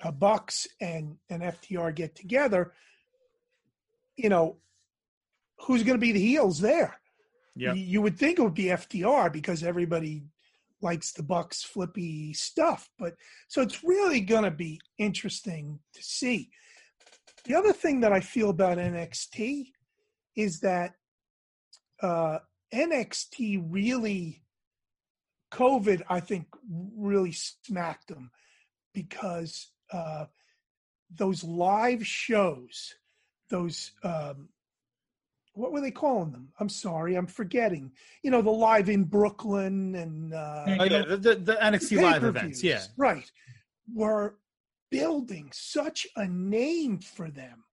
[0.02, 2.74] uh, Bucks and and FTR get together?
[4.16, 4.60] You know,
[5.60, 7.00] who's going to be the heels there?
[7.56, 7.74] Yeah.
[7.74, 10.24] You, you would think it would be FTR because everybody
[10.82, 13.16] likes the Bucks flippy stuff, but
[13.48, 16.50] so it's really going to be interesting to see.
[17.46, 19.68] The other thing that I feel about NXT
[20.36, 20.94] is that
[22.02, 22.40] uh,
[22.74, 24.44] NXT really,
[25.52, 28.32] COVID, I think, really smacked them
[28.94, 30.26] because uh,
[31.16, 32.96] those live shows,
[33.50, 34.50] those, um,
[35.58, 36.50] what were they calling them?
[36.60, 37.92] I'm sorry, I'm forgetting.
[38.24, 41.04] You know, the live in Brooklyn and uh, Oh, yeah.
[41.06, 42.64] The, the, the NXT live events.
[42.64, 42.82] Yeah.
[42.96, 43.30] Right.
[43.94, 44.38] Were
[44.92, 47.64] building such a name for them.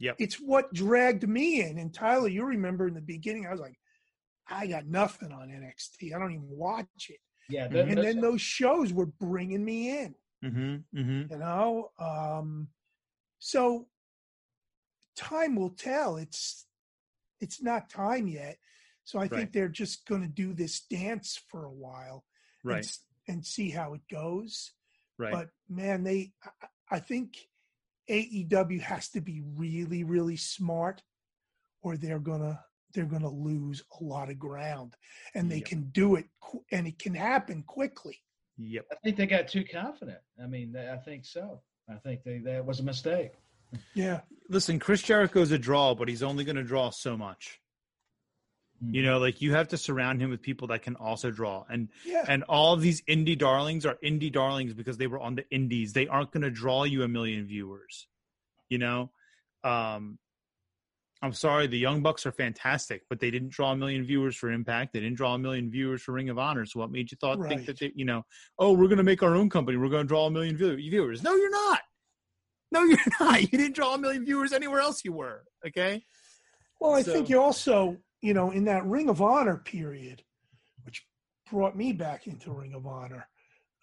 [0.00, 0.16] Yep.
[0.18, 1.78] It's what dragged me in.
[1.78, 3.78] And Tyler, you remember in the beginning, I was like,
[4.48, 6.14] I got nothing on NXT.
[6.14, 7.20] I don't even watch it.
[7.48, 7.72] Yeah, Mhm.
[7.72, 10.14] that- And then those shows were bringing me in,
[10.44, 10.98] Mm-hmm.
[10.98, 11.32] Mm-hmm.
[11.32, 11.90] you know?
[11.98, 12.68] Um,
[13.38, 13.86] so
[15.16, 16.16] time will tell.
[16.16, 16.66] It's
[17.44, 18.58] it's not time yet.
[19.04, 19.30] So I Right.
[19.32, 22.24] think they're just going to do this dance for a while
[22.62, 22.84] and Right.
[22.84, 24.72] s- and see how it goes.
[25.18, 25.32] Right.
[25.32, 27.48] But man, they I- I think
[28.08, 31.02] AEW has to be really, really smart,
[31.82, 34.96] or they're gonna they're gonna lose a lot of ground,
[35.34, 35.66] and they Yep.
[35.66, 36.28] can do it,
[36.70, 38.22] and it can happen quickly.
[38.56, 38.86] Yep.
[38.92, 40.22] I think they got too confident.
[40.40, 41.64] I mean, I think so.
[41.88, 43.32] I think they, that was a mistake.
[43.94, 47.60] Yeah, Listen, Chris Jericho's a draw, but he's only going to draw so much.
[48.86, 51.64] You know, like you have to surround him with people that can also draw.
[51.70, 55.36] And yeah, and all of these indie darlings are indie darlings because they were on
[55.36, 55.94] the indies.
[55.94, 58.06] They aren't going to draw you a million viewers.
[58.68, 59.10] You know,
[59.62, 60.18] um,
[61.22, 64.50] I'm sorry, the Young Bucks are fantastic, but they didn't draw a million viewers for
[64.50, 64.92] Impact.
[64.92, 66.66] They didn't draw a million viewers for Ring of Honor.
[66.66, 68.26] So what made you thought think that they, you know,
[68.58, 69.78] oh, we're going to make our own company.
[69.78, 71.22] We're going to draw a million view- viewers.
[71.22, 71.80] No, you're not.
[72.70, 73.40] No, you're not.
[73.42, 75.04] You didn't draw a million viewers anywhere else.
[75.04, 76.02] You were okay.
[76.80, 80.22] Well, I So- think you also, you know, in that Ring of Honor period,
[80.84, 81.06] which
[81.50, 83.28] brought me back into Ring of Honor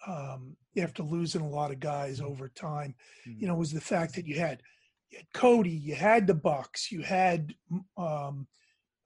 [0.08, 4.26] um, after losing a lot of guys over time, you know, was the fact that
[4.26, 4.62] you had,
[5.10, 7.54] you had Cody, you had the Bucks, you had
[7.98, 8.48] um,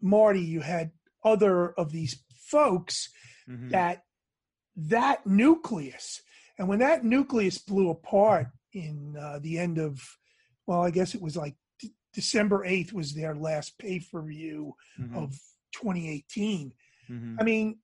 [0.02, 0.92] Marty, you had
[1.24, 3.10] other of these folks
[3.50, 3.72] Mhm.
[3.72, 4.04] that
[4.76, 6.22] that nucleus
[6.58, 10.02] and when that nucleus blew apart in uh, the end of
[10.68, 14.76] well i guess it was like D- december 8th was their last pay per view
[15.00, 15.16] Mhm.
[15.16, 15.40] of
[15.74, 16.74] 2018
[17.10, 17.38] Mhm.
[17.40, 17.80] i mean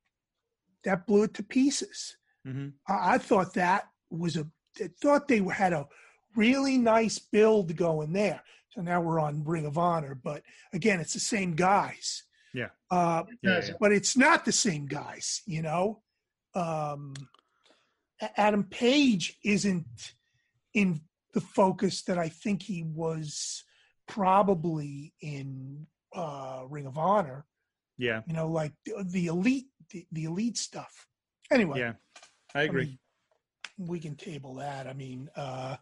[0.84, 2.74] that blew it to pieces Mhm.
[2.88, 4.48] I, I thought that was a
[4.80, 5.88] I thought they had a
[6.36, 11.14] really nice build going there so now we're on ring of honor but again it's
[11.14, 12.24] the same guys
[12.54, 12.70] Yeah.
[12.90, 13.68] uh, Yeah, Yes.
[13.70, 13.76] yeah.
[13.80, 16.04] but it's not the same guys, you know.
[16.54, 17.14] Um,
[18.38, 20.14] Adam Page isn't
[20.74, 21.02] in
[21.34, 23.64] the focus that I think he was
[24.08, 27.46] probably in uh, Ring of Honor.
[27.98, 28.22] Yeah.
[28.28, 31.08] You know, like the, the elite, the, the elite stuff.
[31.52, 31.94] Anyway, Yeah.
[32.54, 32.86] I agree.
[32.86, 33.00] mean,
[33.78, 34.88] we can table that.
[34.88, 35.78] I mean, uh,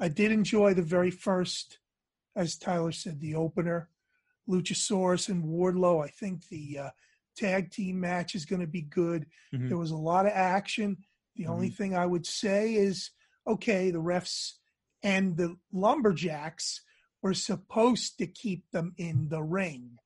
[0.00, 1.78] I did enjoy the very first,
[2.36, 3.88] as Tyler said, the opener,
[4.48, 6.04] Luchasaurus and Wardlow.
[6.04, 6.90] I think the uh,
[7.36, 9.26] tag team match is going to be good.
[9.54, 9.68] Mhm.
[9.68, 10.98] There was a lot of action.
[11.36, 11.76] The only Mm-hmm.
[11.76, 13.10] thing I would say is,
[13.46, 14.52] okay, the refs
[15.02, 16.82] and the lumberjacks
[17.22, 19.98] were supposed to keep them in the ring.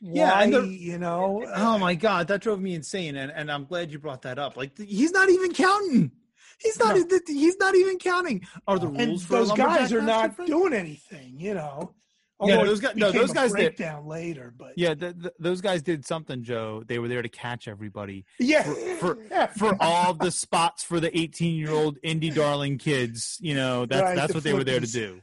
[0.00, 3.50] Yeah, Why, and the- you know, Oh my god, that drove me insane, and and
[3.50, 4.56] I'm glad you brought that up.
[4.56, 6.12] Like he's not even counting.
[6.60, 6.96] He's not.
[6.96, 7.18] No.
[7.26, 8.46] He's not even counting.
[8.66, 10.50] Are the rules and for those guys are not different?
[10.50, 11.94] doing anything, you know.
[12.40, 13.56] Yeah, Although it those guys- no, became those a guys did.
[13.76, 16.84] breakdown later, but Yeah, th- th- those guys did something, Joe.
[16.86, 18.62] They were there to catch everybody yeah,
[19.00, 19.16] for-
[19.56, 23.38] for all the spots for the 18 year old indie darling kids.
[23.40, 25.20] You know, that's Right, that's the what they were there to do.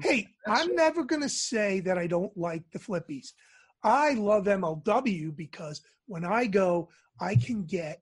[0.00, 3.28] Hey, I'm never going to say that I don't like the flippies.
[3.84, 6.88] I love MLW because when I go,
[7.20, 8.00] I can get,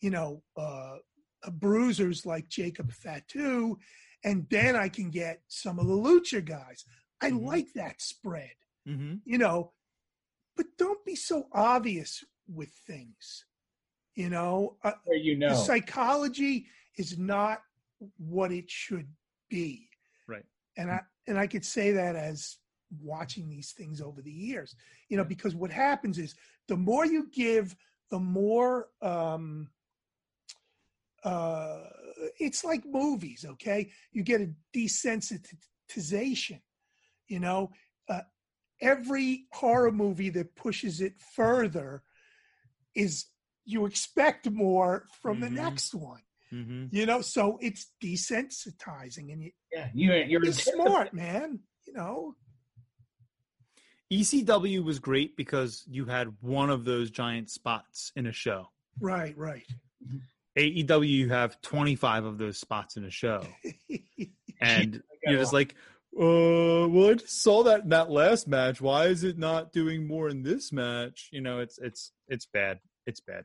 [0.00, 0.96] you know, uh,
[1.42, 3.78] uh, bruisers like Jacob Fatu,
[4.22, 6.84] and then I can get some of the lucha guys.
[7.22, 7.42] I Mhm.
[7.42, 8.54] like that spread,
[8.86, 9.72] hmm you know,
[10.56, 13.44] but don't be so obvious with things.
[14.14, 15.54] You know, uh, you know.
[15.54, 16.66] psychology
[16.96, 17.62] is not
[18.18, 19.08] what it should
[19.48, 19.88] be
[20.26, 20.44] Right.
[20.76, 22.56] and i and i could say that as
[23.02, 24.74] watching these things over the years
[25.08, 26.34] you know because what happens is
[26.68, 27.76] the more you give
[28.10, 29.70] the more um
[31.24, 31.84] uh
[32.38, 36.60] it's like movies okay you get a desensitization
[37.30, 37.70] you know
[38.08, 38.20] uh,
[38.82, 42.02] every horror movie that pushes it further
[42.94, 43.26] is
[43.64, 45.40] you expect more from Mhm.
[45.40, 46.22] the next one.
[46.50, 51.60] hmm You know, so it's desensitizing, and you, Yeah, you're, you're it's smart, man.
[51.86, 52.34] You know,
[54.12, 58.70] ECW was great because you had one of those giant spots in a show.
[59.00, 59.64] right, right.
[60.58, 63.40] AEW, you have 25 of those spots in a show.
[64.62, 65.74] And you're just like,
[66.18, 68.80] uh, well, I just saw that in that last match.
[68.80, 71.28] Why is it not doing more in this match?
[71.32, 72.80] You know, it's it's it's bad.
[73.06, 73.44] It's bad.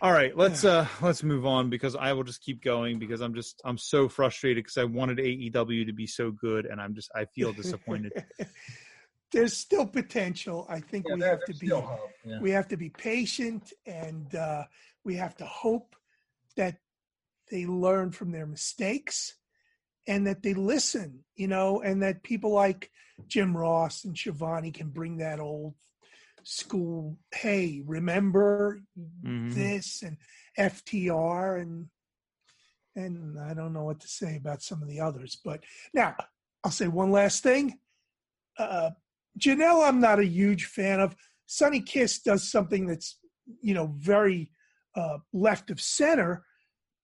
[0.00, 3.34] All right, let's uh let's move on because I will just keep going because I'm
[3.34, 7.10] just I'm so frustrated because I wanted AEW to be so good and I'm just
[7.14, 8.12] I feel disappointed.
[9.32, 10.66] There's still potential.
[10.70, 12.40] I think Yeah, we have to be yeah.
[12.40, 14.64] we have to be patient and uh,
[15.04, 15.96] we have to hope
[16.56, 16.78] that
[17.50, 19.34] they learn from their mistakes
[20.08, 22.90] and that they listen, you know, and that people like
[23.28, 25.74] Jim Ross and Schiavone can bring that old
[26.42, 29.54] school, hey, remember Mhm.
[29.54, 30.16] this and
[30.56, 31.90] FTR and
[32.96, 35.62] and I don't know what to say about some of the others, but
[35.94, 36.16] now
[36.64, 37.78] I'll say one last thing.
[38.58, 38.90] Uh,
[39.38, 41.14] Janela, I'm not a huge fan of.
[41.46, 43.20] Sonny Kiss does something that's,
[43.62, 44.50] you know, very
[44.96, 46.44] uh, left of center,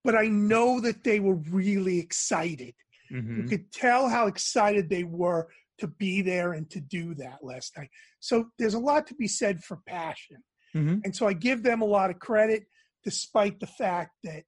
[0.02, 2.74] but I know that they were really excited.
[3.10, 3.48] You Mhm.
[3.48, 5.48] could tell how excited they were
[5.78, 7.90] to be there and to do that last night.
[8.20, 10.42] So there's a lot to be said for passion.
[10.74, 11.02] Mhm.
[11.04, 12.66] And so I give them a lot of credit,
[13.02, 14.44] despite the fact that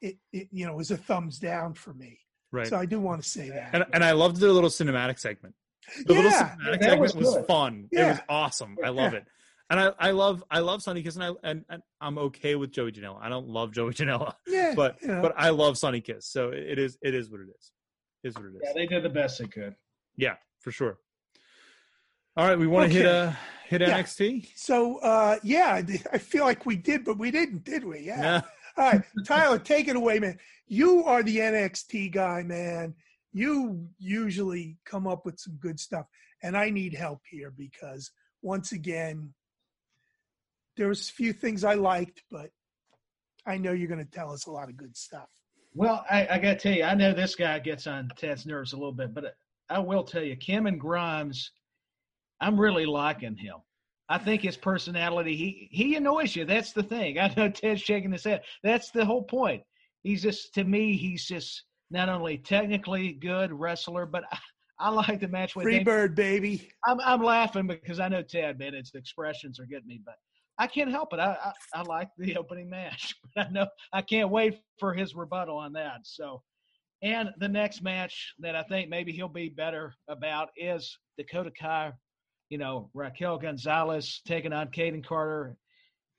[0.00, 2.20] it, it you know, was a thumbs down for me.
[2.52, 2.66] Right.
[2.66, 3.74] So I do want to say that.
[3.74, 5.54] and, and I loved the little cinematic segment.
[6.06, 7.46] The little cinematic was segment was, good.
[7.46, 7.88] fun.
[7.92, 8.76] It was awesome.
[8.84, 9.18] I love Yeah.
[9.20, 9.26] it.
[9.70, 12.70] And I, I love I love Sonny Kiss and I and, and I'm okay with
[12.70, 13.18] Joey Janela.
[13.20, 15.22] I don't love Joey Janela, yeah, but you know.
[15.22, 16.26] but I love Sonny Kiss.
[16.26, 17.72] So it it is it is what it is.
[18.22, 18.60] It is what it is.
[18.62, 19.74] Yeah, they did the best they could.
[20.16, 20.98] Yeah, for sure.
[22.36, 23.28] All right, we want to hit Okay.
[23.28, 23.32] uh
[23.68, 24.02] hit Yeah.
[24.02, 24.48] NXT.
[24.56, 28.00] so uh, yeah, I- I feel like we did, but we didn't, did we?
[28.00, 28.20] Yeah.
[28.22, 28.40] Yeah.
[28.76, 30.36] All right, Tyler, take it away, man.
[30.66, 32.94] You are the NXT guy, man.
[33.32, 36.06] You usually come up with some good stuff,
[36.42, 38.10] and I need help here because
[38.42, 39.32] once again,
[40.76, 42.50] there was a few things I liked, but
[43.46, 45.28] I know you're going to tell us a lot of good stuff.
[45.74, 48.72] Well, I, I got to tell you, I know this guy gets on Ted's nerves
[48.72, 49.34] a little bit, but
[49.68, 51.50] I will tell you, Cameron Grimes,
[52.40, 53.56] I'm really liking him.
[54.08, 56.44] I think his personality, he he annoys you.
[56.44, 57.18] That's the thing.
[57.18, 58.42] I know Ted's shaking his head.
[58.62, 59.62] That's the whole point.
[60.02, 64.38] He's just, to me, he's just not only technically good wrestler, but I,
[64.78, 66.68] I like the match with Free Dave bird, baby.
[66.84, 70.16] I'm I'm laughing because I know Ted, man, its expressions are getting me, but
[70.58, 71.20] I can't help it.
[71.20, 71.36] I
[71.74, 75.56] I, I like the opening match, but I know I can't wait for his rebuttal
[75.56, 76.00] on that.
[76.04, 76.42] So,
[77.02, 81.92] and the next match that I think maybe he'll be better about is Dakota Kai,
[82.48, 85.56] you know, Raquel Gonzalez taking on Kayden Carter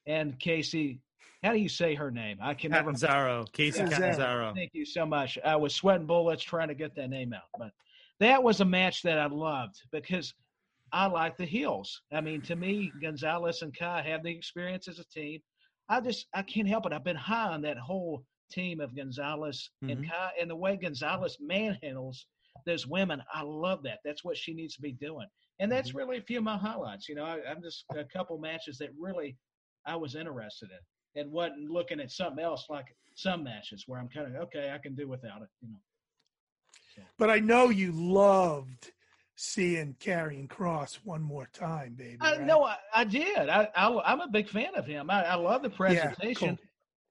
[0.06, 1.00] and Kacy.
[1.44, 2.38] How do you say her name?
[2.42, 2.92] I can never.
[2.92, 4.00] Catanzaro, Kacy Catanzaro.
[4.00, 4.54] Catanzaro.
[4.56, 5.38] Thank you so much.
[5.46, 7.72] I was sweating bullets trying to get that name out, but
[8.20, 10.34] that was a match that I loved because
[10.96, 12.02] I like the heels.
[12.14, 15.42] I mean, to me, Gonzalez and Kai have the experience as a team.
[15.90, 16.94] I just I can't help it.
[16.94, 20.10] I've been high on that whole team of Gonzalez and Mhm.
[20.10, 22.26] Kai, and the way Gonzalez manhandles
[22.66, 23.22] those women.
[23.34, 24.00] I love that.
[24.06, 25.28] That's what she needs to be doing,
[25.60, 27.10] and that's really a few of my highlights.
[27.10, 29.36] You know, I, I'm just a couple matches that really
[29.86, 34.08] I was interested in and wasn't looking at something else like some matches where I'm
[34.08, 35.50] kind of okay, I can do without it.
[35.62, 35.82] You know.
[37.18, 38.94] But I know you loved
[39.36, 42.18] seeing Karrion Kross one more time, baby.
[42.22, 42.42] I right?
[42.46, 43.50] no, I, I did.
[43.50, 45.10] I, I am a big fan of him.
[45.10, 46.50] I, I love the presentation.
[46.50, 46.58] yeah, cool.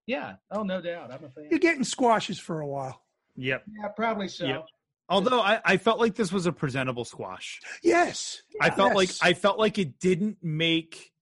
[0.06, 1.48] Yeah, oh no doubt, I'm a fan.
[1.50, 3.00] You're getting squashes for a while.
[3.36, 3.64] Yep.
[3.80, 4.46] Yeah, probably so.
[4.46, 4.66] Yep.
[5.08, 7.60] Although I, I felt like this was a presentable squash.
[7.82, 8.42] Yes.
[8.60, 11.12] I felt like I felt like it didn't make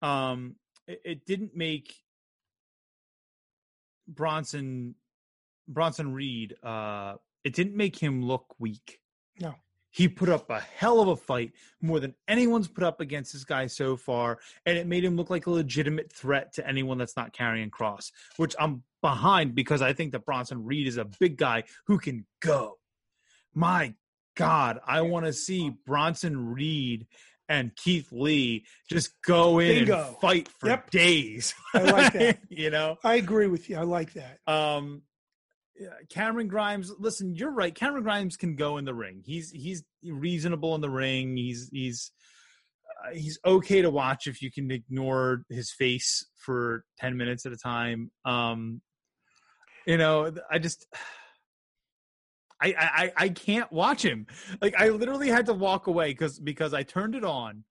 [0.00, 1.94] um it, it didn't make
[4.08, 4.94] Bronson
[5.68, 9.00] Bronson Reed uh it didn't make him look weak.
[9.38, 9.54] No.
[9.96, 13.44] He put up a hell of a fight, more than anyone's put up against this
[13.44, 17.16] guy so far, and it made him look like a legitimate threat to anyone that's
[17.16, 21.38] not Karrion Kross, which I'm behind because I think that Bronson Reed is a big
[21.38, 22.74] guy who can go.
[23.54, 23.94] My
[24.36, 27.06] God, I want to see Bronson Reed
[27.48, 30.08] and Keith Lee just go in Bingo.
[30.08, 30.90] and fight for Yep.
[30.90, 31.54] days.
[31.72, 32.38] I like that.
[32.50, 33.78] you know, I agree with you.
[33.78, 34.40] I like that.
[34.46, 35.00] um,
[36.08, 36.92] Cameron Grimes.
[36.98, 37.74] Listen, you're right.
[37.74, 39.22] Cameron Grimes can go in the ring.
[39.24, 41.36] He's he's reasonable in the ring.
[41.36, 42.12] He's he's
[43.04, 47.52] uh, he's okay to watch if you can ignore his face for ten minutes at
[47.52, 48.10] a time.
[48.24, 48.80] Um,
[49.86, 50.86] you know, I just
[52.60, 54.26] I I I can't watch him.
[54.60, 57.64] Like I literally had to walk away because because I turned it on,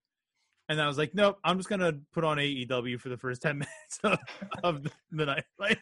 [0.70, 3.58] and I was like, nope, I'm just gonna put on AEW for the first ten
[3.60, 4.20] minutes of,
[4.64, 5.46] of the night.
[5.60, 5.80] Like,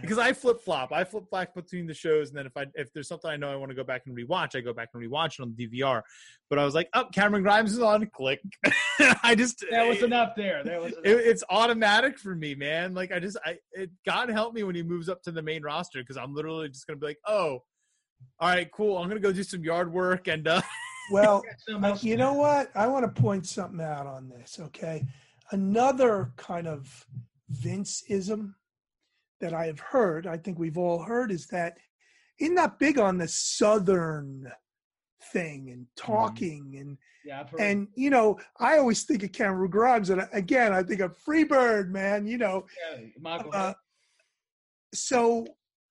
[0.00, 0.92] because I flip flop.
[0.92, 3.52] I flip flop between the shows, and then if I if there's something I know
[3.52, 5.66] I want to go back and rewatch, I go back and rewatch it on the
[5.66, 6.02] DVR.
[6.48, 8.06] But I was like, oh, Cameron Grimes is on.
[8.06, 8.40] Click.
[9.22, 10.62] I just that was enough there.
[10.64, 11.04] That was enough.
[11.04, 12.94] It, it's automatic for me, man.
[12.94, 15.62] Like I just I it, God help me when he moves up to the main
[15.62, 17.62] roster because I'm literally just gonna be like, oh,
[18.40, 18.98] all right, cool.
[18.98, 20.46] I'm gonna go do some yard work and.
[20.48, 20.62] uh
[21.08, 21.44] Well,
[22.00, 22.70] you know what?
[22.74, 24.58] I want to point something out on this.
[24.60, 25.06] Okay,
[25.52, 27.06] another kind of
[27.52, 28.54] Vinceism
[29.40, 31.78] that I have heard, I think we've all heard, is that
[32.36, 34.50] he's not big on the Southern
[35.32, 36.80] thing and talking mm.
[36.80, 41.00] and yeah, and you know I always think of Cameron Grimes and again I think
[41.00, 43.72] of Freebird man you know yeah, uh,
[44.94, 45.46] so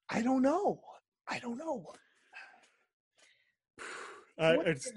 [0.10, 0.80] I don't know.
[1.28, 1.86] I don't know.
[4.38, 4.92] Uh, it's,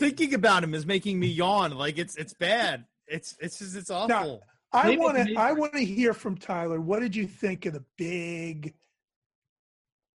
[0.00, 2.84] thinking about him is making me yawn like it's it's bad.
[3.06, 4.08] It's it's just it's awful.
[4.08, 4.40] now,
[4.72, 5.34] I want to.
[5.36, 6.80] I want to hear from Tyler.
[6.80, 8.74] What did you think of the big,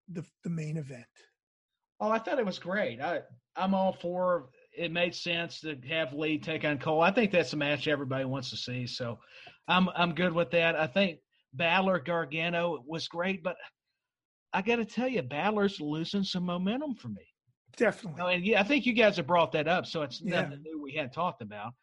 [0.10, 1.06] the the main event?
[2.00, 3.02] Oh, I thought it was great.
[3.02, 3.22] I
[3.56, 4.50] I'm all for.
[4.76, 7.02] It made sense to have Lee take on Cole.
[7.02, 8.88] I think that's a match everybody wants to see.
[8.88, 9.20] So,
[9.68, 10.76] I'm I'm good with that.
[10.76, 11.20] I think
[11.54, 13.56] Balor Gargano was great, but
[14.52, 17.26] I got to tell you, Balor's losing some momentum for me.
[17.76, 18.12] Definitely.
[18.12, 20.42] You know, and yeah, I think you guys have brought that up, so it's yeah.
[20.42, 21.74] nothing new we hadn't talked about.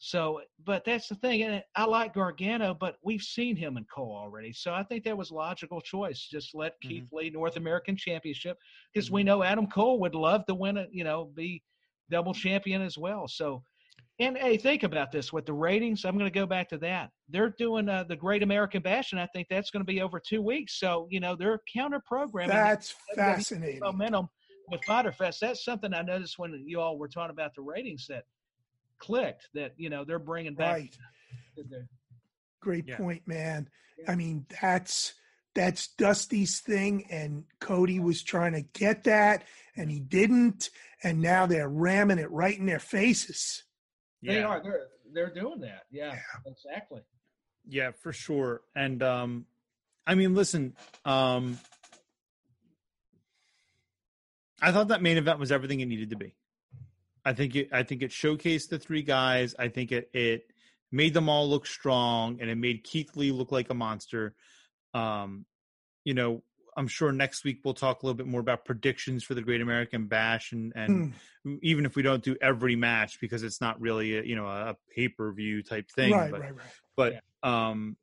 [0.00, 1.42] So, but that's the thing.
[1.42, 4.52] And I like Gargano, but we've seen him and Cole already.
[4.52, 6.28] So I think that was logical choice.
[6.30, 6.88] Just let mm-hmm.
[6.88, 8.58] Keith Lee North American Championship
[8.92, 9.16] because mm-hmm.
[9.16, 11.62] we know Adam Cole would love to win it, you know, be
[12.10, 13.26] double champion as well.
[13.26, 13.64] So,
[14.20, 16.04] and hey, think about this with the ratings.
[16.04, 17.10] I'm going to go back to that.
[17.28, 20.20] They're doing uh, the Great American Bash, and I think that's going to be over
[20.20, 20.78] two weeks.
[20.78, 22.56] So, you know, they're counter programming.
[22.56, 23.80] That's fascinating.
[23.80, 24.28] Momentum
[24.70, 25.40] with Fighter Fest.
[25.40, 28.24] That's something I noticed when you all were talking about the ratings that
[28.98, 30.74] clicked that you know they're bringing back.
[30.76, 30.96] Right.
[32.60, 32.96] Great yeah.
[32.96, 33.68] point, man.
[33.98, 34.12] Yeah.
[34.12, 35.14] I mean, that's
[35.54, 39.44] that's Dusty's thing, and Cody was trying to get that,
[39.76, 40.70] and he didn't,
[41.02, 43.64] and now they're ramming it right in their faces.
[44.20, 44.32] Yeah.
[44.32, 44.62] They are.
[44.62, 45.84] They're they're doing that.
[45.90, 46.20] Yeah, yeah,
[46.50, 47.02] exactly.
[47.66, 48.62] Yeah, for sure.
[48.74, 49.46] And um,
[50.06, 50.74] I mean, listen,
[51.04, 51.58] um,
[54.60, 56.34] I thought that main event was everything it needed to be.
[57.24, 57.68] I think it.
[57.72, 59.54] I think it showcased the three guys.
[59.58, 60.50] I think it it
[60.90, 64.34] made them all look strong, and it made Keith Lee look like a monster.
[64.94, 65.44] Um,
[66.04, 66.42] you know,
[66.76, 69.60] I'm sure next week we'll talk a little bit more about predictions for the Great
[69.60, 71.12] American Bash, and and
[71.46, 71.58] mm.
[71.62, 74.76] even if we don't do every match because it's not really a, you know a
[74.94, 76.66] pay per view type thing, right, but, right, right.
[76.96, 77.68] But yeah.
[77.68, 77.96] um,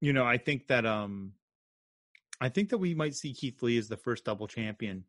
[0.00, 1.32] you know, I think that um,
[2.40, 5.04] I think that we might see Keith Lee as the first double champion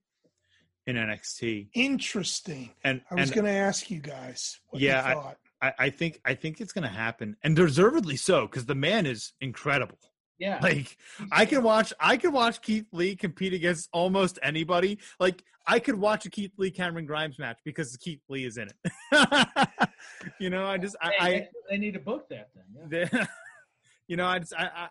[0.89, 1.69] in NXT.
[1.73, 2.71] Interesting.
[2.83, 4.59] And I was going to ask you guys.
[4.73, 8.75] yeah, I, I, think I think it's going to happen, and deservedly so, because the
[8.75, 9.97] man is incredible.
[10.37, 10.97] Yeah, like
[11.31, 14.99] I can watch I can watch Keith Lee compete against almost anybody.
[15.19, 18.69] Like I could watch a Keith Lee Cameron Grimes match because Keith Lee is in
[18.69, 19.89] it.
[20.39, 22.49] you know, I just I, I they need to book that
[22.89, 23.09] then.
[23.13, 23.25] Yeah.
[24.07, 24.89] you know, I just I,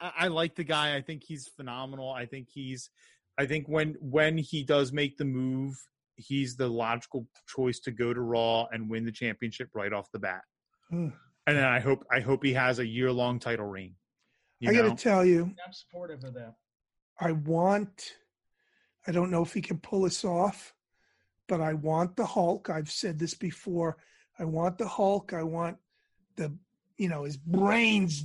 [0.00, 0.96] I I like the guy.
[0.96, 2.10] I think he's phenomenal.
[2.10, 2.90] I think he's
[3.38, 5.74] I think when when he does make the move,
[6.16, 10.18] he's the logical choice to go to Raw and win the championship right off the
[10.18, 10.42] bat.
[10.90, 11.08] Hmm.
[11.46, 13.94] And then I hope I hope he has a year long title reign.
[14.66, 16.54] I got to tell you, I'm supportive of that.
[17.18, 18.12] I want.
[19.06, 20.74] I don't know if he can pull this off,
[21.48, 22.70] but I want the Hulk.
[22.70, 23.96] I've said this before.
[24.38, 25.32] I want the Hulk.
[25.32, 25.78] I want
[26.36, 26.56] the,
[26.96, 28.24] you know, his brains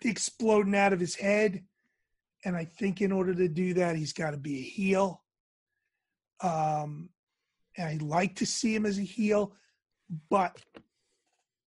[0.00, 1.62] exploding out of his head.
[2.44, 5.22] And I think in order to do that, he's got to be a heel.
[6.40, 7.10] Um,
[7.76, 9.54] and I like to see him as a heel,
[10.28, 10.58] but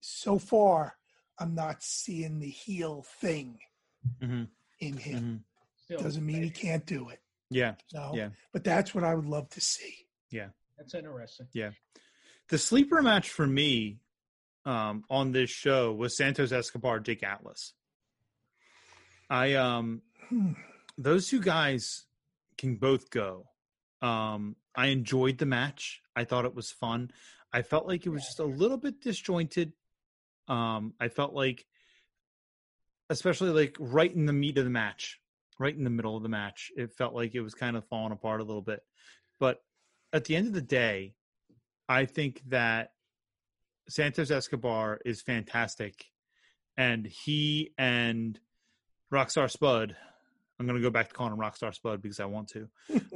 [0.01, 0.97] so far,
[1.39, 3.59] I'm not seeing the heel thing
[4.21, 4.45] mm-hmm.
[4.81, 5.45] in him.
[5.91, 6.03] Mm-hmm.
[6.03, 7.21] Doesn't mean he can't do it.
[7.49, 7.75] Yeah.
[7.87, 8.31] So, yeah.
[8.53, 9.95] But that's what I would love to see.
[10.33, 10.49] Yeah.
[10.77, 11.47] That's interesting.
[11.53, 11.71] Yeah.
[12.49, 14.01] The sleeper match for me
[14.65, 17.73] um, on this show was Santos Escobar, Jake Atlas.
[19.31, 20.03] I um.
[20.99, 22.07] Those two guys
[22.59, 23.47] can both go.
[24.03, 26.01] Um, I enjoyed the match.
[26.15, 27.11] I thought it was fun.
[27.53, 29.73] I felt like it was just a little bit disjointed.
[30.49, 31.67] Um, I felt like,
[33.11, 35.19] especially like right in the meat of the match,
[35.59, 38.13] right in the middle of the match, it felt like it was kind of falling
[38.13, 38.81] apart a little bit.
[39.41, 39.63] But
[40.13, 41.15] at the end of the day,
[41.89, 42.93] I think that
[43.89, 46.07] Santos Escobar is fantastic,
[46.77, 48.39] and he and
[49.13, 49.97] Rockstar Spud
[50.59, 52.69] I'm going to go back to calling him Rockstar Spud because I want to.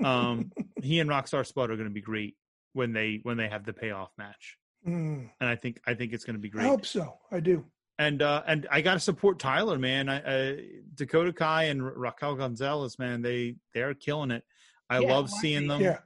[0.05, 2.36] Um, he and Rockstar Spud are going to be great
[2.74, 6.24] when they when they have the payoff match, Mm, and I think I think it's
[6.24, 6.64] going to be great.
[6.64, 7.18] I hope so.
[7.30, 7.64] I do.
[7.99, 10.09] And uh, and I got to support Tyler, man.
[10.09, 10.57] I, uh,
[10.95, 14.43] Dakota Kai and Raquel Gonzalez, man, they they're killing it.
[14.88, 15.82] I Yeah, love seeing them.
[15.82, 15.99] Yeah.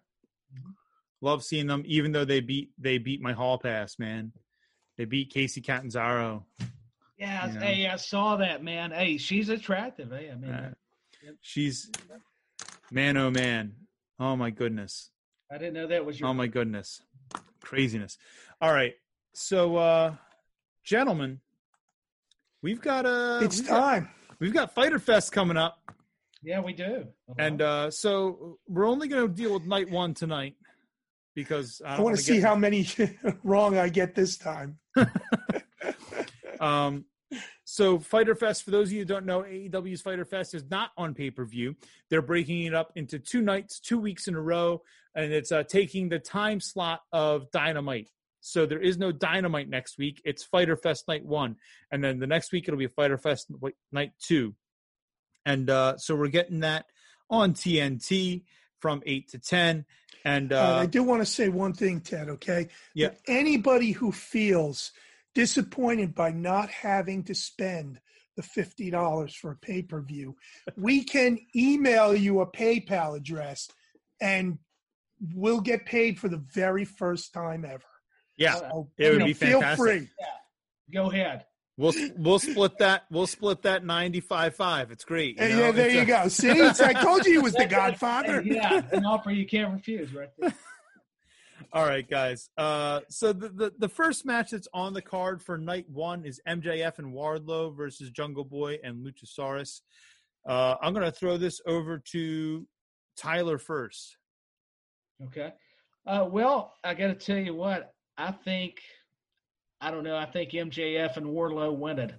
[1.21, 4.33] Love seeing them, even though they beat they beat my hall pass, man.
[4.99, 6.45] They beat Kacy Catanzaro.
[7.19, 7.61] Yeah, You know?
[7.61, 8.91] hey, I saw that, man.
[8.91, 10.11] Hey, she's attractive.
[10.11, 10.75] Hey, I mean,
[11.27, 11.91] Uh, she's
[12.91, 13.73] man, oh man,
[14.19, 15.11] oh my goodness,
[15.51, 16.29] I didn't know that was your.
[16.29, 17.01] oh my goodness,
[17.63, 18.19] craziness.
[18.61, 18.95] All right,
[19.33, 20.15] so uh
[20.85, 21.41] gentlemen,
[22.63, 24.09] we've got a it's we've got, time.
[24.41, 25.79] we've got Fighter Fest coming up,
[26.43, 27.07] yeah, we do.
[27.39, 30.55] and uh so we're only going to deal with night one tonight
[31.35, 32.87] because I, I want wanna see how many
[33.45, 34.79] wrong I get this time.
[36.61, 37.05] Um,
[37.75, 40.93] so Fighter Fest, for those of you who don't know, AEW's Fighter Fest is not
[40.97, 41.75] on pay per view.
[42.09, 44.83] They're breaking it up into two nights, two weeks in a row,
[45.17, 48.11] and it's uh, taking the time slot of Dynamite.
[48.39, 50.23] So there is no Dynamite next week.
[50.25, 51.57] It's Fighter Fest night one,
[51.91, 53.51] and then the next week it'll be Fighter Fest
[53.91, 54.55] night two.
[55.45, 56.87] And uh, so we're getting that
[57.29, 58.45] on TNT
[58.79, 59.85] from eight to ten.
[60.25, 62.69] And Uh, I do want to say one thing, Ted, okay?
[62.95, 63.09] Yeah.
[63.09, 64.93] That Anybody who feels
[65.35, 68.01] disappointed by not having to spend
[68.37, 70.37] the $50 for a pay per view,
[70.77, 73.69] we can email you a PayPal address
[74.21, 74.59] and
[75.35, 77.85] we'll get paid for the very first time ever.
[78.37, 79.79] yeah, So, It would you know, be feel fantastic.
[80.01, 80.09] free.
[80.93, 81.45] Go ahead.
[81.77, 83.05] we'll we'll split that.
[83.11, 84.91] We'll split that ninety five five.
[84.91, 85.41] It's great.
[85.41, 85.61] And know?
[85.67, 86.29] yeah, there It's you a- go.
[86.29, 88.43] See, It's- I told you he was the godfather.
[88.43, 90.53] yeah, an offer you can't refuse, right there.
[91.73, 92.51] All right, guys.
[92.57, 96.41] Uh, so the, the the first match that's on the card for night one is
[96.49, 99.81] MJF and Wardlow versus Jungle Boy and Luchasaurus.
[100.47, 102.67] Uh, I'm going to throw this over to
[103.17, 104.17] Tyler first.
[105.27, 105.53] Okay.
[106.07, 107.95] Uh, well, I got to tell you what.
[108.19, 108.77] I think,
[109.81, 110.17] I don't know.
[110.17, 112.15] I think MJF and Wardlow win it.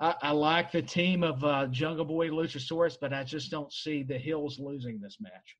[0.00, 4.02] I, I like the team of uh, Jungle Boy Luchasaurus, but I just don't see
[4.02, 5.56] the Hills losing this match.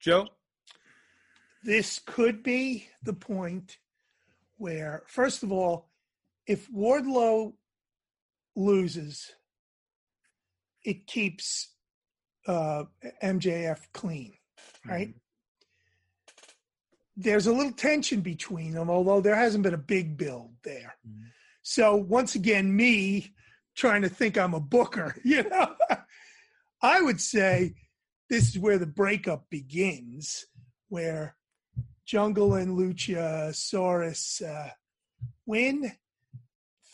[0.00, 0.28] Joe.
[1.66, 3.78] This could be the point
[4.56, 5.90] where, first of all,
[6.46, 7.54] if Wardlow
[8.54, 9.32] loses,
[10.84, 11.74] it keeps
[12.46, 12.84] uh,
[13.20, 14.34] MJF clean,
[14.86, 15.12] right?
[17.16, 20.94] There's a little tension between them, although there hasn't been a big build there.
[21.06, 21.24] Mhm.
[21.62, 23.34] So once again, me
[23.74, 25.74] trying to think I'm a booker, you know,
[26.80, 27.74] I would say
[28.30, 30.46] this is where the breakup begins,
[30.88, 31.34] where
[32.06, 34.70] Jungle and Luchasaurus uh,
[35.44, 35.92] win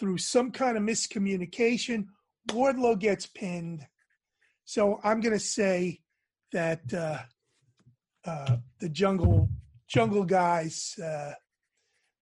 [0.01, 2.07] through some kind of miscommunication.
[2.49, 3.87] Wardlow gets pinned.
[4.65, 6.01] So I'm going to say
[6.53, 7.19] that uh,
[8.25, 9.49] uh, the Jungle
[9.87, 10.99] Jungle guys.
[10.99, 11.35] Uh,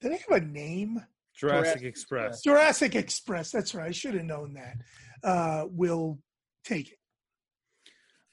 [0.01, 1.01] do they have a name?
[1.37, 2.43] Jurassic Jurassic Express.
[2.43, 3.51] Jurassic Express.
[3.53, 3.89] That's right.
[3.89, 4.77] I should have known that.
[5.23, 6.19] Uh, will
[6.65, 6.99] take it.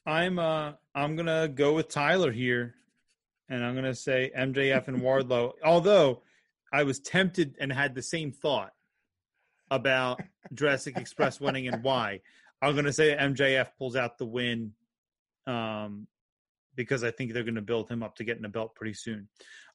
[0.05, 2.75] I'm uh I'm gonna go with Tyler here,
[3.49, 5.53] and I'm gonna say MJF and Wardlow.
[5.63, 6.21] Although
[6.71, 8.73] I was tempted and had the same thought
[9.69, 10.21] about
[10.53, 12.21] Jurassic Express winning and why,
[12.61, 14.73] I'm gonna say MJF pulls out the win,
[15.45, 16.07] um,
[16.75, 19.27] because I think they're gonna build him up to getting a belt pretty soon.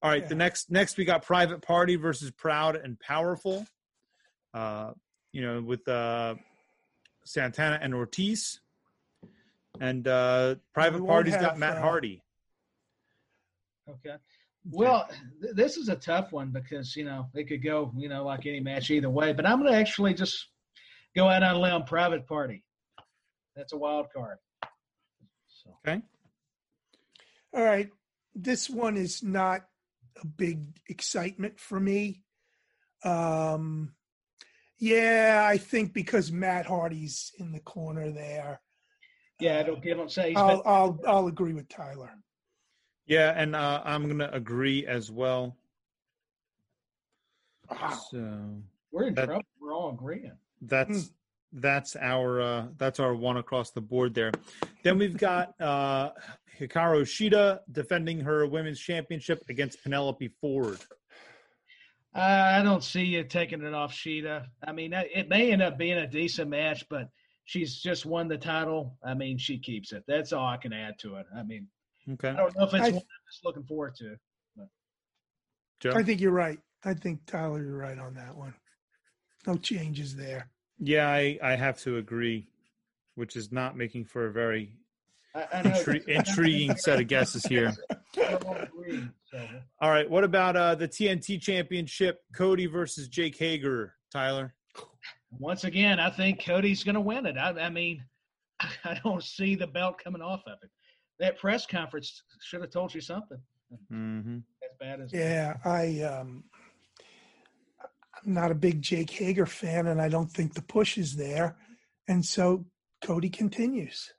[0.03, 3.67] All right, the next next we got Private Party versus Proud and Powerful.
[4.53, 4.93] Uh,
[5.33, 6.35] you know, with uh,
[7.25, 8.61] Santana and Ortiz.
[9.81, 12.23] And uh, Private Party's got Matt uh, Hardy.
[13.89, 14.17] Okay.
[14.71, 15.09] Well,
[15.41, 18.47] th- this is a tough one because you know it could go you know like
[18.47, 19.33] any match either way.
[19.33, 20.49] But I'm going to actually just
[21.17, 21.85] go out on a limb.
[21.85, 22.63] Private party.
[23.57, 24.39] That's a wild card.
[25.49, 26.01] So Okay.
[27.55, 27.91] All right.
[28.35, 29.63] This one is not
[30.23, 32.23] a big excitement for me.
[33.05, 33.95] Um,
[34.79, 38.61] yeah, I think because Matt Hardy's in the corner there,
[39.39, 42.11] yeah, it'll give him say I'll I'll I'll agree with Tyler.
[43.13, 45.55] Yeah, and uh, I'm gonna agree as well.
[47.71, 48.01] Wow.
[48.11, 49.45] So we're in that- trouble.
[49.61, 50.33] We're all agreeing.
[50.63, 51.11] that's
[51.53, 54.33] that's our uh, that's our one across the board there.
[54.83, 56.13] Then we've got uh,
[56.59, 60.79] Hikaru Shida defending her women's championship against Penelope Ford.
[62.15, 62.19] Uh,
[62.59, 64.47] I don't see you taking it off Shida.
[64.67, 67.11] I mean, it may end up being a decent match, but
[67.45, 68.97] she's just won the title.
[69.05, 70.03] I mean, she keeps it.
[70.09, 71.27] That's all I can add to it.
[71.37, 71.69] I mean,
[72.13, 74.17] Okay, I don't know if it's I- one I'm just looking forward to.
[75.81, 75.93] Joe.
[75.97, 76.61] I think you're right.
[76.85, 78.55] I think Tyler, you're right on that one.
[79.49, 80.49] No changes there.
[80.79, 82.47] Yeah, I, I have to agree.
[83.17, 84.77] which is not making for a very
[85.35, 87.73] I, I intri- intriguing set of guesses here.
[88.17, 89.45] We're all agreeing, so.
[89.81, 92.21] All right, what about uh, the TNT Championship?
[92.35, 93.95] Cody versus Jake Hager.
[94.13, 94.55] Tyler.
[95.39, 97.37] Once again, I think Cody's going to win it.
[97.39, 98.05] I, I mean,
[98.85, 100.71] I don't see the belt coming off of it.
[101.23, 103.39] That press conference should have told you something
[103.91, 104.37] Mm-hmm.
[104.37, 106.45] as bad as Yeah, I um,
[107.81, 111.57] I'm not a big Jake Hager fan, and I don't think the push is there,
[112.09, 112.67] and so
[113.03, 114.13] Cody continues.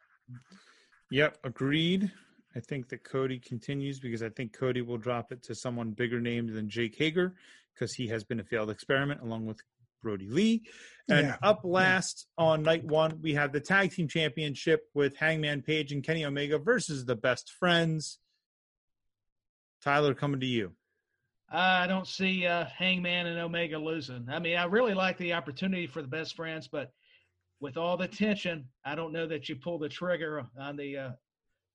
[1.12, 2.12] Yep, agreed.
[2.56, 6.20] I think that Cody continues because I think Cody will drop it to someone bigger
[6.20, 7.36] named than Jake Hager
[7.74, 9.60] because he has been a failed experiment along with
[10.04, 10.64] Brodie Lee.
[11.10, 11.38] And Yeah.
[11.41, 16.04] up last on night one, we have the tag team championship with Hangman Page and
[16.04, 18.20] Kenny Omega versus the best friends.
[19.82, 20.76] Tyler, coming to you.
[21.49, 24.28] I don't see uh, Hangman and Omega losing.
[24.30, 26.91] I mean, I really like the opportunity for the best friends, but
[27.60, 31.12] with all the tension, I don't know that you pull the trigger on the uh,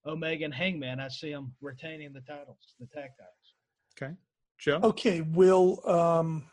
[0.06, 1.00] Omega and Hangman.
[1.00, 3.54] I see them retaining the titles, the tag titles.
[4.00, 4.14] Okay.
[4.58, 4.80] Joe?
[4.82, 6.44] Okay, will um,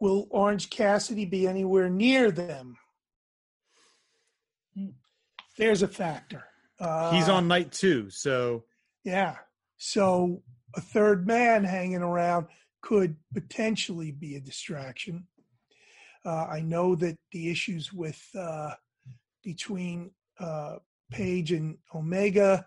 [0.00, 2.76] will Orange Cassidy be anywhere near them?
[4.74, 4.90] Hmm.
[5.56, 6.44] There's a factor.
[6.78, 8.64] Uh, He's on night two, so
[9.04, 9.36] Yeah.
[9.78, 10.42] So
[10.74, 12.46] a third man hanging around
[12.82, 15.26] could potentially be a distraction.
[16.24, 18.72] Uh, I know that the issues with uh,
[19.42, 20.76] between uh,
[21.10, 22.66] Page and Omega,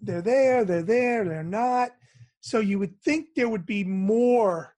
[0.00, 1.92] they're there, they're there, they're not.
[2.40, 4.74] So you would think there would be more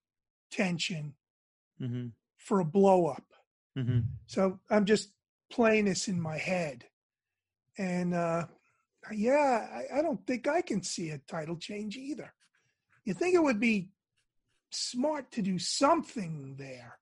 [0.51, 1.14] tension
[1.79, 2.09] hmm
[2.39, 3.25] for a blow up.
[3.75, 5.11] hmm So I'm just
[5.51, 6.85] playing this in my head.
[7.79, 8.47] And uh,
[9.12, 12.33] yeah, I, I don't think I can see a title change either.
[13.05, 13.91] You think it would be
[14.70, 16.99] smart to do something there,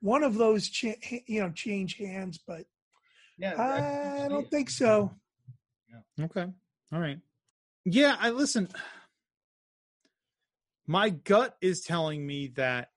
[0.00, 2.64] one of those, cha- you know, change hands, but
[3.38, 5.10] Yeah, I don't think so.
[6.20, 6.46] Okay.
[6.92, 7.18] All right.
[7.84, 8.68] Yeah, I listen.
[10.86, 12.90] My gut is telling me that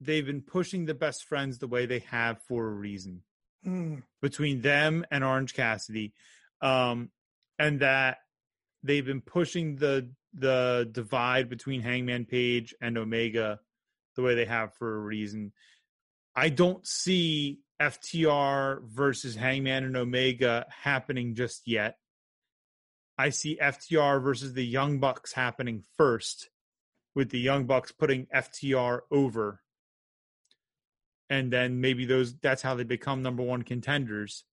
[0.00, 3.22] they've been pushing the best friends the way they have for a reason
[3.66, 6.12] Mm, between them and Orange Cassidy,
[6.60, 7.10] um,
[7.58, 8.18] and that
[8.84, 13.58] they've been pushing the the divide between Hangman Page and Omega
[14.14, 15.52] the way they have for a reason.
[16.34, 21.96] I don't see FTR versus Hangman and Omega happening just yet.
[23.18, 26.50] I see FTR versus the Young Bucks happening first,
[27.16, 29.60] with the Young Bucks putting FTR over.
[31.28, 34.44] And then maybe those that's how they become number one contenders.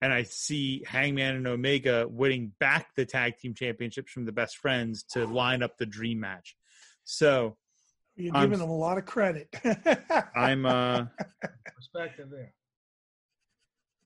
[0.00, 4.58] And I see Hangman and Omega winning back the tag team championships from the best
[4.58, 6.56] friends to line up the dream match.
[7.04, 7.56] So
[8.16, 9.48] you're I'm- giving them a lot of credit.
[10.36, 11.06] I'm uh
[11.76, 12.52] perspective there.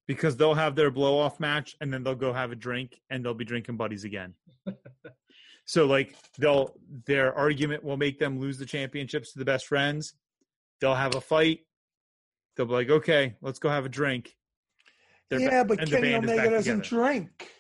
[0.06, 3.24] because they'll have their blow off match and then they'll go have a drink and
[3.24, 4.34] they'll be drinking buddies again.
[5.64, 6.74] so like they'll
[7.06, 10.14] their argument will make them lose the championships to the best friends.
[10.80, 11.60] They'll have a fight.
[12.58, 14.36] They'll be like, okay, let's go have a drink.
[15.30, 17.02] They're yeah, ba- but Kenny Omega doesn't together.
[17.02, 17.50] drink.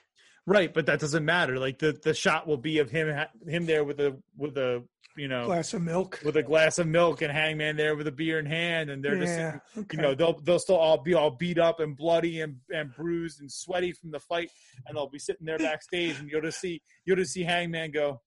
[0.44, 1.56] right, but that doesn't matter.
[1.56, 3.14] Like the the shot will be of him
[3.46, 4.82] him there with a with a
[5.16, 6.20] you know Glass of milk.
[6.24, 9.18] with a glass of milk and Hangman there with a beer in hand, and they're
[9.18, 9.96] just yeah, okay.
[9.96, 13.40] you know they'll they'll still all be all beat up and bloody and, and bruised
[13.40, 14.50] and sweaty from the fight
[14.86, 18.20] and they'll be sitting there backstage and you'll just see you'll just see hangman go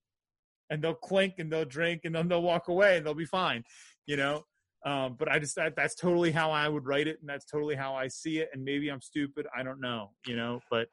[0.69, 3.63] and they'll clink and they'll drink and then they'll walk away and they'll be fine
[4.05, 4.43] you know
[4.85, 7.75] um, but i just that, that's totally how i would write it and that's totally
[7.75, 10.87] how i see it and maybe i'm stupid i don't know you know but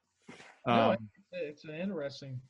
[0.67, 2.41] No, um, It's an interesting.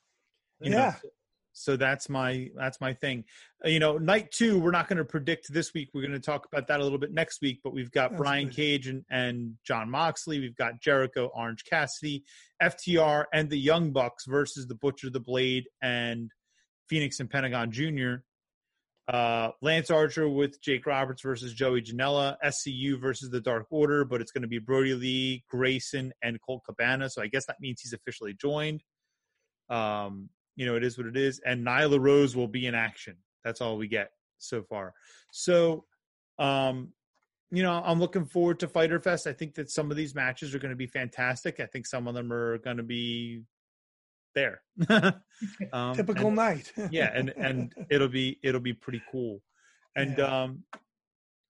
[0.61, 0.95] you know, Yeah.
[0.95, 1.09] so,
[1.53, 3.25] so that's my that's my thing
[3.65, 6.21] Uh, you know night two we're not going to predict this week we're going to
[6.21, 8.57] talk about that a little bit next week but we've got Sounds brian good.
[8.57, 12.23] cage and, and jon moxley we've got jericho orange cassidy
[12.63, 16.31] ftr and the young bucks versus the butcher the blade and
[16.89, 18.17] fenix and pentagon jr
[19.09, 24.21] uh, Lance Archer with Jake Roberts versus Joey Janela, SCU versus the Dark Order, but
[24.21, 27.09] it's going to be Brodie Lee, Grayson, and Colt Cabana.
[27.09, 28.83] So I guess that means he's officially joined.
[29.71, 31.41] Um, you know, it is what it is.
[31.45, 33.17] And Nyla Rose will be in action.
[33.45, 34.93] That's all we get so far.
[35.33, 35.85] So,
[36.39, 36.93] um,
[37.51, 39.27] you know, I'm looking forward to Fighter Fest.
[39.27, 41.61] I think that some of these matches are going to be fantastic.
[41.61, 43.43] I think some of them are going to be
[44.35, 44.63] there.
[45.73, 46.73] um, Typical and- night.
[46.91, 49.41] yeah and and it'll be it'll be pretty cool
[49.97, 50.43] and Yeah.
[50.43, 50.63] um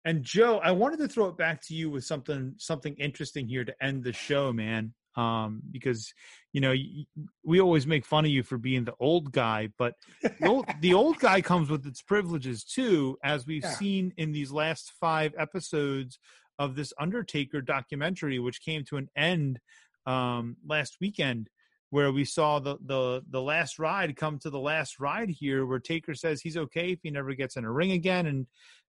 [0.05, 3.65] and joe i wanted to throw it back to you with something something interesting here
[3.65, 6.13] to end the show man um because
[6.53, 7.05] you know y-
[7.45, 10.95] we always make fun of you for being the old guy but the old, the
[10.95, 13.75] old guy comes with its privileges too as we've Yeah.
[13.75, 16.19] seen in these last five episodes
[16.61, 19.61] of this Undertaker documentary, which came to an end
[20.07, 21.49] um, last weekend,
[21.91, 25.79] where we saw the the the last ride come to the last ride here, where
[25.79, 28.47] Taker says he's okay if he never gets in a ring again, and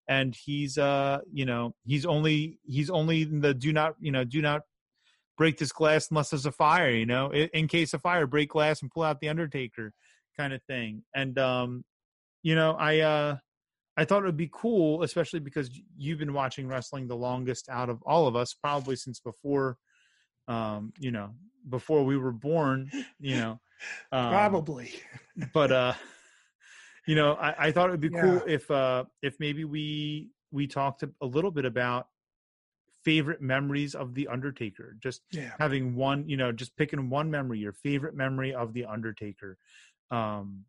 [0.10, 4.42] and he's uh you know he's only he's only the do not you know do
[4.42, 4.64] not
[5.38, 8.50] break this glass unless there's a fire you know in, in case of fire break
[8.50, 9.94] glass and pull out the undertaker
[10.36, 11.04] kind of thing.
[11.16, 11.86] And um
[12.42, 13.38] you know i uh
[13.98, 17.90] i thought it would be cool especially because you've been watching wrestling the longest out
[17.90, 19.78] of all of us probably since before
[20.50, 21.30] um you know
[21.70, 23.60] before we were born you know
[24.12, 24.92] um, Probably.
[25.54, 25.94] but uh
[27.08, 28.22] you know i, I thought it would be Yeah.
[28.22, 32.08] cool if uh if maybe we we talked a, little bit about
[33.06, 35.52] favorite memories of the undertaker just Yeah.
[35.60, 39.58] having one you know just picking one memory your favorite memory of the undertaker
[40.12, 40.66] um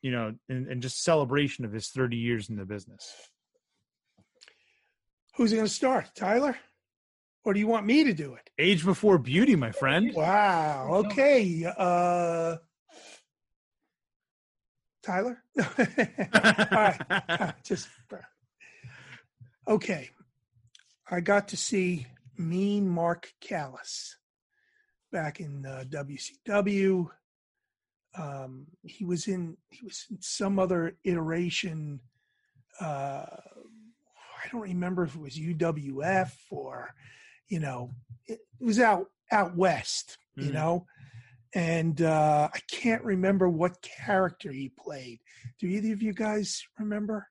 [0.00, 3.12] you know and, and just celebration of his 30 years in the business
[5.36, 6.12] Who's going to start?
[6.14, 6.56] Tyler?
[7.46, 8.50] Or do you want me to do it?
[8.58, 10.88] age before beauty my friend Wow.
[11.06, 11.64] Okay.
[11.64, 12.56] Uh,
[15.04, 15.42] Tyler?
[15.60, 17.00] All right.
[17.28, 17.88] Uh, Just
[19.68, 20.10] okay.
[21.08, 24.16] I got to see Mean Mark Callous
[25.12, 27.08] back in uh, WCW.
[28.18, 32.00] Um, he was in he was in some other iteration.
[32.80, 33.26] Uh,
[34.46, 36.94] I don't remember if it was UWF or,
[37.48, 37.90] you know,
[38.26, 40.18] it, was out out west.
[40.36, 40.54] You Mhm.
[40.54, 40.86] know,
[41.54, 45.20] and uh, I can't remember what character he played.
[45.58, 47.28] Do either of you guys remember?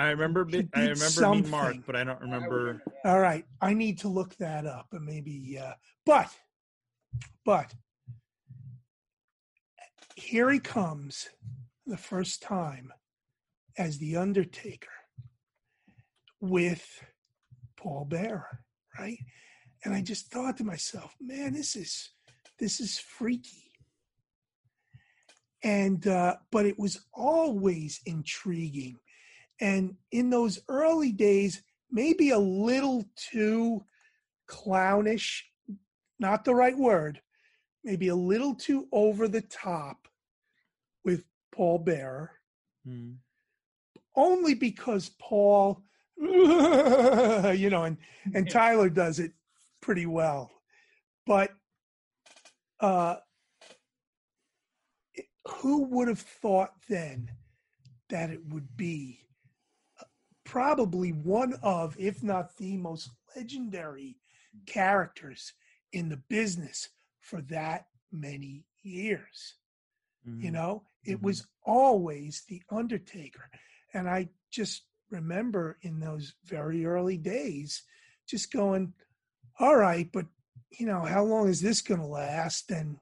[0.00, 4.08] i remember i remember mean mark but i don't remember All right, I need to
[4.08, 5.58] look that up and maybe.
[5.60, 5.74] Uh,
[6.06, 6.30] but,
[7.44, 7.74] but
[10.14, 11.28] here he comes,
[11.86, 12.92] the first time
[13.76, 14.88] as the Undertaker
[16.40, 17.02] with
[17.76, 18.64] Paul Bearer,
[18.98, 19.18] right?
[19.84, 22.10] And I just thought to myself, man, this is
[22.58, 23.70] this is freaky.
[25.62, 28.96] And uh, but it was always intriguing,
[29.60, 33.84] and in those early days, maybe a little too
[34.46, 35.44] clownish,
[36.20, 37.20] not the right word,
[37.82, 40.06] maybe a little too over the top
[41.04, 42.30] with Paul Bearer,
[42.84, 43.14] Hmm.
[44.14, 45.82] only because Paul,
[46.20, 47.96] you know, and,
[48.34, 49.32] and Tyler does it
[49.80, 50.50] pretty well.
[51.26, 51.52] But
[52.80, 53.16] uh,
[55.46, 57.30] who would have thought then
[58.08, 59.20] that it would be
[60.00, 60.04] uh,
[60.44, 64.16] probably one of, if not the most legendary
[64.66, 65.52] characters
[65.92, 66.88] in the business
[67.20, 69.54] for that many years?
[70.40, 70.52] You Mhm.
[70.52, 71.22] know, it Mhm.
[71.22, 73.50] was always the Undertaker.
[73.94, 77.82] And I just remember in those very early days
[78.26, 78.92] just going,
[79.58, 80.26] all right, but,
[80.70, 82.70] you know, how long is this going to last?
[82.70, 82.98] And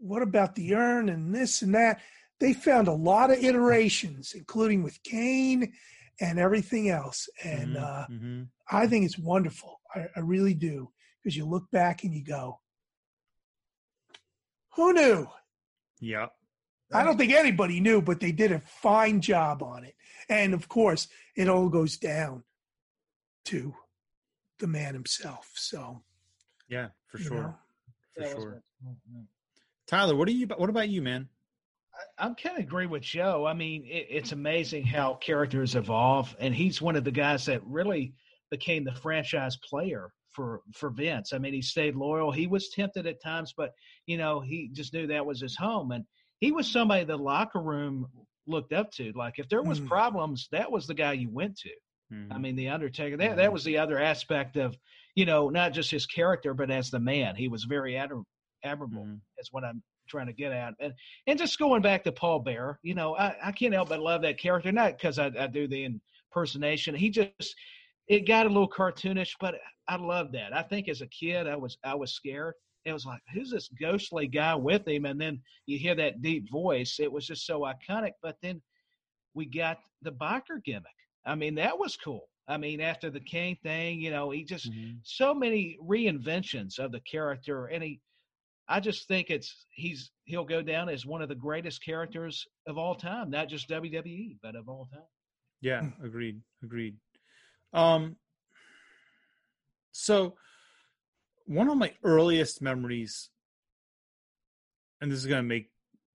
[0.00, 2.00] what about the urn and this and that?
[2.38, 5.72] They found a lot of iterations, including with Kane
[6.20, 7.28] and everything else.
[7.44, 7.82] And Mhm.
[7.82, 8.48] uh, Mhm.
[8.70, 9.80] I think it's wonderful.
[9.94, 10.92] I, I really do.
[11.22, 12.60] Because you look back and you go,
[14.74, 15.28] who knew?
[16.00, 16.28] yeah
[16.92, 19.94] I don't think anybody knew, but they did a fine job on it.
[20.28, 22.42] And of course, it all goes down
[23.46, 23.74] to
[24.58, 25.50] the man himself.
[25.54, 26.02] So,
[26.68, 27.54] yeah for sure know,
[28.14, 29.24] for That was sure mm, mm.
[29.86, 31.28] tyler what do you what about you man
[31.92, 33.44] I- I'm kind of agree with Joe.
[33.46, 37.66] I mean, it, it's amazing how characters evolve, and he's one of the guys that
[37.66, 38.14] really
[38.50, 41.32] became the franchise player for for Vince.
[41.32, 42.30] I mean, he stayed loyal.
[42.30, 43.72] He was tempted at times, but
[44.06, 46.04] you know, he just knew that was his home, and
[46.40, 48.06] he was somebody the locker room
[48.46, 49.12] looked up to.
[49.12, 49.86] Like if there was Mm.
[49.88, 51.70] problems, that was the guy you went to.
[52.10, 52.40] I Mhm.
[52.40, 53.16] mean, the Undertaker.
[53.16, 54.76] That that was the other aspect of,
[55.14, 58.24] you know, not just his character, but as the man, he was very admir-
[58.64, 59.04] admirable.
[59.04, 59.20] Mhm.
[59.38, 60.74] Is what I'm trying to get at.
[60.80, 60.92] And
[61.28, 64.22] and just going back to Paul Bearer, you know, I, I can't help but love
[64.22, 64.72] that character.
[64.72, 66.94] Not because I, I do the impersonation.
[66.96, 67.54] He just
[68.08, 69.54] it got a little cartoonish, but
[69.86, 70.52] I love that.
[70.52, 72.54] I think as a kid, I was I was scared.
[72.84, 75.04] It was like, who's this ghostly guy with him?
[75.04, 76.98] And then you hear that deep voice.
[76.98, 78.12] It was just so iconic.
[78.22, 78.62] But then
[79.34, 80.86] we got the biker gimmick.
[81.26, 82.28] I mean, that was cool.
[82.48, 84.98] I mean, after the Kane thing, you know, he just Mhm.
[85.02, 88.00] so many reinventions of the character, and he,
[88.66, 92.78] I just think it's he's he'll go down as one of the greatest characters of
[92.78, 95.06] all time, not just WWE, but of all time.
[95.60, 96.04] Yeah, Mm.
[96.04, 96.96] agreed, agreed.
[97.72, 98.16] Um,
[99.92, 100.36] so
[101.50, 103.28] one of my earliest memories,
[105.00, 105.70] and this is gonna make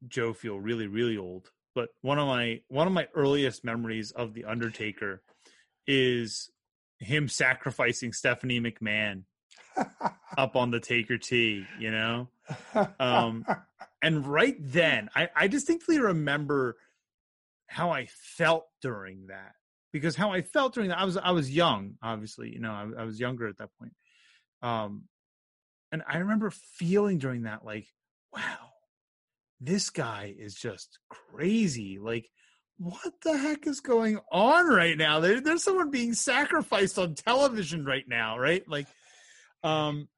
[0.07, 4.33] Joe feel really, really old, but one of my one of my earliest memories of
[4.33, 5.21] the Undertaker
[5.85, 6.49] is
[6.99, 9.23] him sacrificing Stephanie McMahon
[10.37, 12.29] up on the Taker T, you know?
[12.97, 13.45] Um,
[14.01, 16.77] and right then, I, I distinctly remember
[17.67, 19.55] how I felt during that.
[19.91, 23.01] Because how I felt during that, I was I was young, obviously, you know, I,
[23.01, 23.93] I was younger at that point.
[24.61, 25.03] Um,
[25.95, 27.87] and I remember feeling during that, like,
[28.33, 28.73] wow,
[29.61, 31.99] this guy is just crazy.
[32.01, 32.29] Like,
[32.77, 35.21] what the heck is going on right now?
[35.21, 38.67] There, there's someone being sacrificed on television right now, right?
[38.67, 38.87] Like,
[39.63, 40.09] um,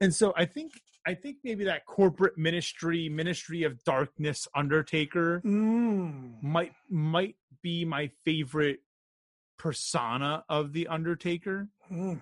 [0.00, 0.72] and so I think
[1.06, 6.42] I think maybe that corporate ministry, ministry of darkness, Undertaker Mm.
[6.42, 8.80] might might be my favorite
[9.58, 11.68] persona of the Undertaker.
[11.88, 12.20] Mm.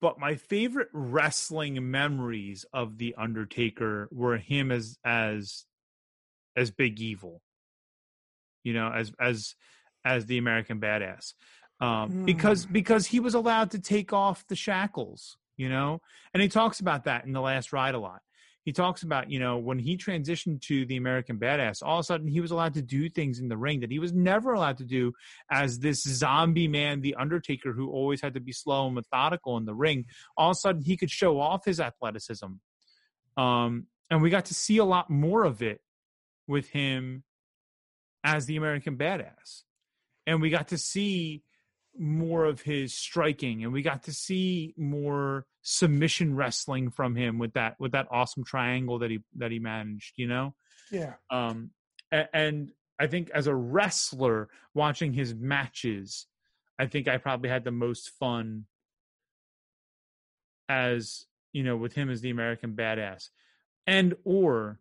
[0.00, 5.64] But my favorite wrestling memories of the Undertaker were him as as
[6.56, 7.42] as Big Evil.
[8.64, 9.54] You know, as as
[10.04, 11.34] as the American Badass.
[11.80, 12.72] Um, because Mm.
[12.72, 16.00] because he was allowed to take off the shackles, you know,
[16.34, 18.22] and he talks about that in the last ride a lot.
[18.68, 22.04] He talks about you know when he transitioned to the American Badass, all of a
[22.04, 24.76] sudden he was allowed to do things in the ring that he was never allowed
[24.76, 25.14] to do
[25.50, 29.64] as this zombie man, the Undertaker, who always had to be slow and methodical in
[29.64, 30.04] the ring.
[30.36, 32.44] All of a sudden he could show off his athleticism,
[33.38, 35.80] um, and we got to see a lot more of it
[36.46, 37.24] with him
[38.22, 39.62] as the American Badass,
[40.26, 41.42] and we got to see
[41.98, 47.52] more of his striking and we got to see more submission wrestling from him with
[47.54, 50.54] that with that awesome triangle that he that he managed you know
[50.92, 51.14] Yeah.
[51.30, 51.70] um
[52.12, 52.70] a- and
[53.00, 56.26] i think as a wrestler watching his matches
[56.78, 58.66] i think i probably had the most fun
[60.68, 63.28] as you know with him as the american badass
[63.86, 64.78] and or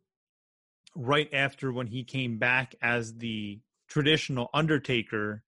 [0.95, 5.43] right after when he came back as the traditional undertaker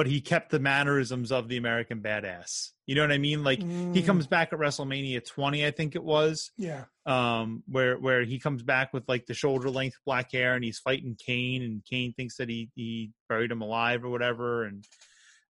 [0.00, 3.58] but he kept the mannerisms of the american badass you know what i mean like
[3.60, 3.66] he
[4.00, 4.06] Mm.
[4.06, 6.84] comes back at wrestlemania 20 i think it was Yeah.
[7.04, 10.78] um where where he comes back with like the shoulder length black hair and he's
[10.78, 14.86] fighting Kane and Kane thinks that he he buried him alive or whatever and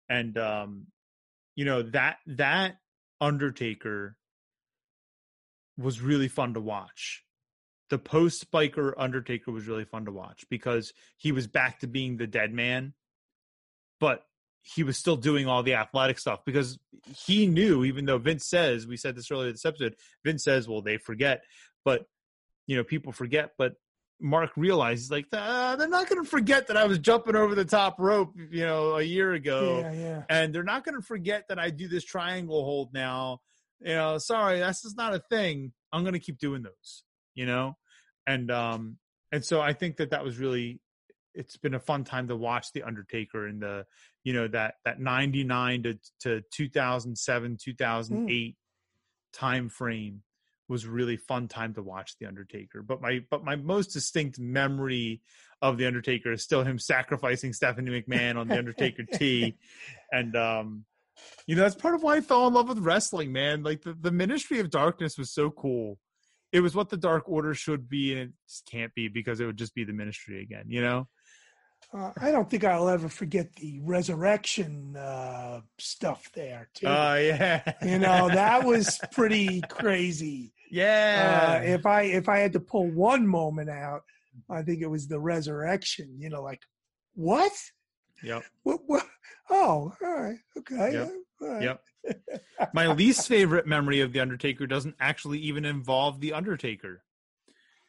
[0.08, 0.86] and um
[1.56, 2.76] you know that that
[3.20, 4.16] Undertaker
[5.76, 7.24] was really fun to watch.
[7.90, 12.16] The post biker Undertaker was really fun to watch because he was back to being
[12.16, 12.94] the dead man,
[14.00, 14.24] but
[14.74, 16.78] he was still doing all the athletic stuff because
[17.24, 19.94] he knew, even though Vince says, we said this earlier in this episode,
[20.24, 21.44] Vince says, well, they forget,
[21.84, 22.04] but
[22.66, 23.74] you know, people forget, but
[24.20, 27.64] Mark realizes like, uh, they're not going to forget that I was jumping over the
[27.64, 29.92] top rope, you know, a year ago Yeah.
[29.92, 30.22] Yeah.
[30.28, 33.40] and they're not going to forget that I do this triangle hold now.
[33.80, 35.72] You know, sorry, that's just not a thing.
[35.92, 37.04] I'm going to keep doing those.
[37.34, 37.76] You know,
[38.26, 38.96] and um,
[39.30, 40.80] and so I think that that was really.
[41.34, 43.84] It's been a fun time to watch the Undertaker in the,
[44.26, 48.56] you know, that that 99 to to 2007 2008
[49.32, 50.22] time frame
[50.68, 52.82] was really fun time to watch the Undertaker.
[52.82, 55.22] But my but my most distinct memory
[55.62, 59.56] of the Undertaker is still him sacrificing Stephanie McMahon on the Undertaker T,
[60.12, 60.84] and um,
[61.46, 63.62] you know that's part of why I fell in love with wrestling, man.
[63.62, 66.00] Like the the Ministry of Darkness was so cool.
[66.50, 69.46] It was what the Dark Order should be, and it just can't be because it
[69.46, 70.64] would just be the Ministry again.
[70.66, 71.06] You know?
[71.96, 76.86] Uh, I don't think I'll ever forget the resurrection uh, stuff there too.
[76.86, 77.62] Oh yeah.
[77.82, 80.52] you know that was pretty crazy.
[80.70, 81.60] yeah.
[81.60, 84.02] Uh, if I if I had to pull one moment out,
[84.50, 86.14] I think it was the resurrection.
[86.18, 86.60] You know, like
[87.14, 87.52] what?
[88.22, 88.42] yep.
[88.62, 88.80] What?
[88.86, 89.06] what?
[89.48, 90.92] Oh, all right, okay.
[90.92, 91.12] Yep.
[91.40, 91.62] all right.
[91.62, 91.82] Yep.
[92.74, 97.02] My least favorite memory of the Undertaker doesn't actually even involve the Undertaker.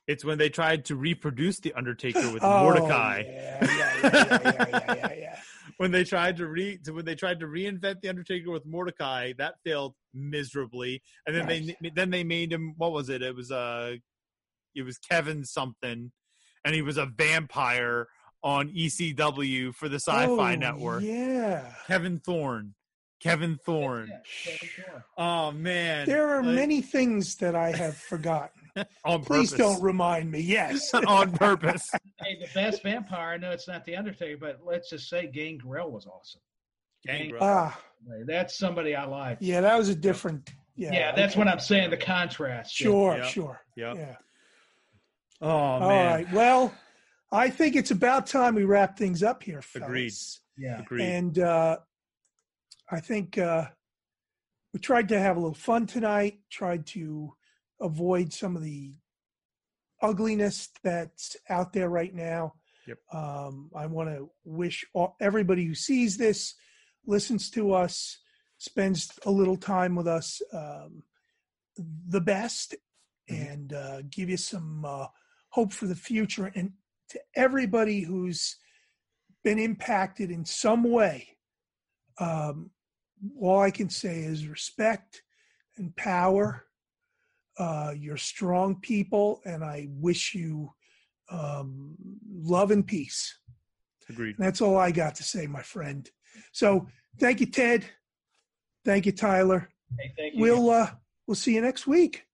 [0.08, 3.24] It's when they tried to reproduce the Undertaker with Oh, Mordecai.
[3.28, 5.40] Yeah, yeah, yeah, yeah, yeah, yeah, yeah, yeah.
[5.78, 9.56] When they tried to re when they tried to reinvent the Undertaker with Mordecai, that
[9.64, 11.04] failed miserably.
[11.28, 13.22] And then they then they made him what was it?
[13.22, 13.98] It was uh
[14.74, 16.12] it was Kevin something,
[16.66, 18.08] and he was a vampire
[18.42, 21.04] on ECW for the Sci-Fi Oh, Network.
[21.04, 21.72] Yeah.
[21.86, 22.74] Kevin Thorne.
[23.20, 24.08] Kevin Thorne.
[24.10, 25.04] Yeah, Kevin Thorne.
[25.18, 26.08] Oh man.
[26.08, 28.67] There are Like, many things that I have forgotten.
[29.06, 29.66] on Please purpose.
[29.76, 30.40] don't remind me.
[30.40, 30.94] Yes.
[31.08, 31.90] on purpose.
[32.22, 33.34] Hey, the best vampire.
[33.34, 36.42] I know it's not the Undertaker, but let's just say Gangrel was awesome.
[37.06, 37.44] Gangrel.
[37.44, 37.80] Ah,
[38.26, 39.38] That's somebody I like.
[39.42, 40.50] yeah, that was a different.
[40.76, 41.40] Yeah, Yeah, that's okay.
[41.40, 41.90] what I'm saying.
[41.90, 42.74] The contrast.
[42.76, 43.26] Sure, Yeah.
[43.28, 43.62] sure.
[43.76, 43.96] Yep.
[43.98, 44.16] Yeah.
[45.42, 46.14] Oh man.
[46.26, 46.34] right.
[46.34, 46.74] Well,
[47.32, 49.88] I think it's about time we wrap things up here, fellas.
[49.88, 50.14] Agreed.
[50.58, 50.80] Yeah.
[50.82, 51.04] Agreed.
[51.04, 51.78] And uh,
[52.90, 53.66] I think uh,
[54.74, 56.40] we tried to have a little fun tonight.
[56.50, 57.34] Tried to
[57.80, 58.94] avoid some of the
[60.02, 62.54] ugliness that's out there right now.
[62.88, 62.98] Yep.
[63.14, 66.56] Um, I want to wish all, everybody who sees this
[67.06, 68.18] listens to us,
[68.58, 71.04] spends a little time with us, um,
[72.08, 72.76] the best,
[73.30, 75.08] and uh, give you some uh,
[75.50, 76.52] hope for the future.
[76.56, 76.72] And
[77.10, 78.58] to everybody who's
[79.44, 81.28] been impacted in some way,
[82.20, 82.72] um,
[83.40, 85.24] all I can say is respect
[85.78, 86.67] and power.
[87.60, 90.72] Uh, you're strong people, and I wish you
[91.30, 91.96] um,
[92.32, 93.40] love and peace.
[94.10, 94.38] Agreed.
[94.38, 96.10] And that's all I got to say, my friend.
[96.52, 96.88] So
[97.20, 97.86] thank you, Ted.
[98.86, 99.70] Thank you, Tyler.
[100.00, 100.42] Hey, thank you.
[100.42, 100.92] We'll uh,
[101.26, 102.26] we'll see you next week.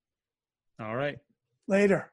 [0.80, 1.18] All right.
[1.68, 2.13] Later.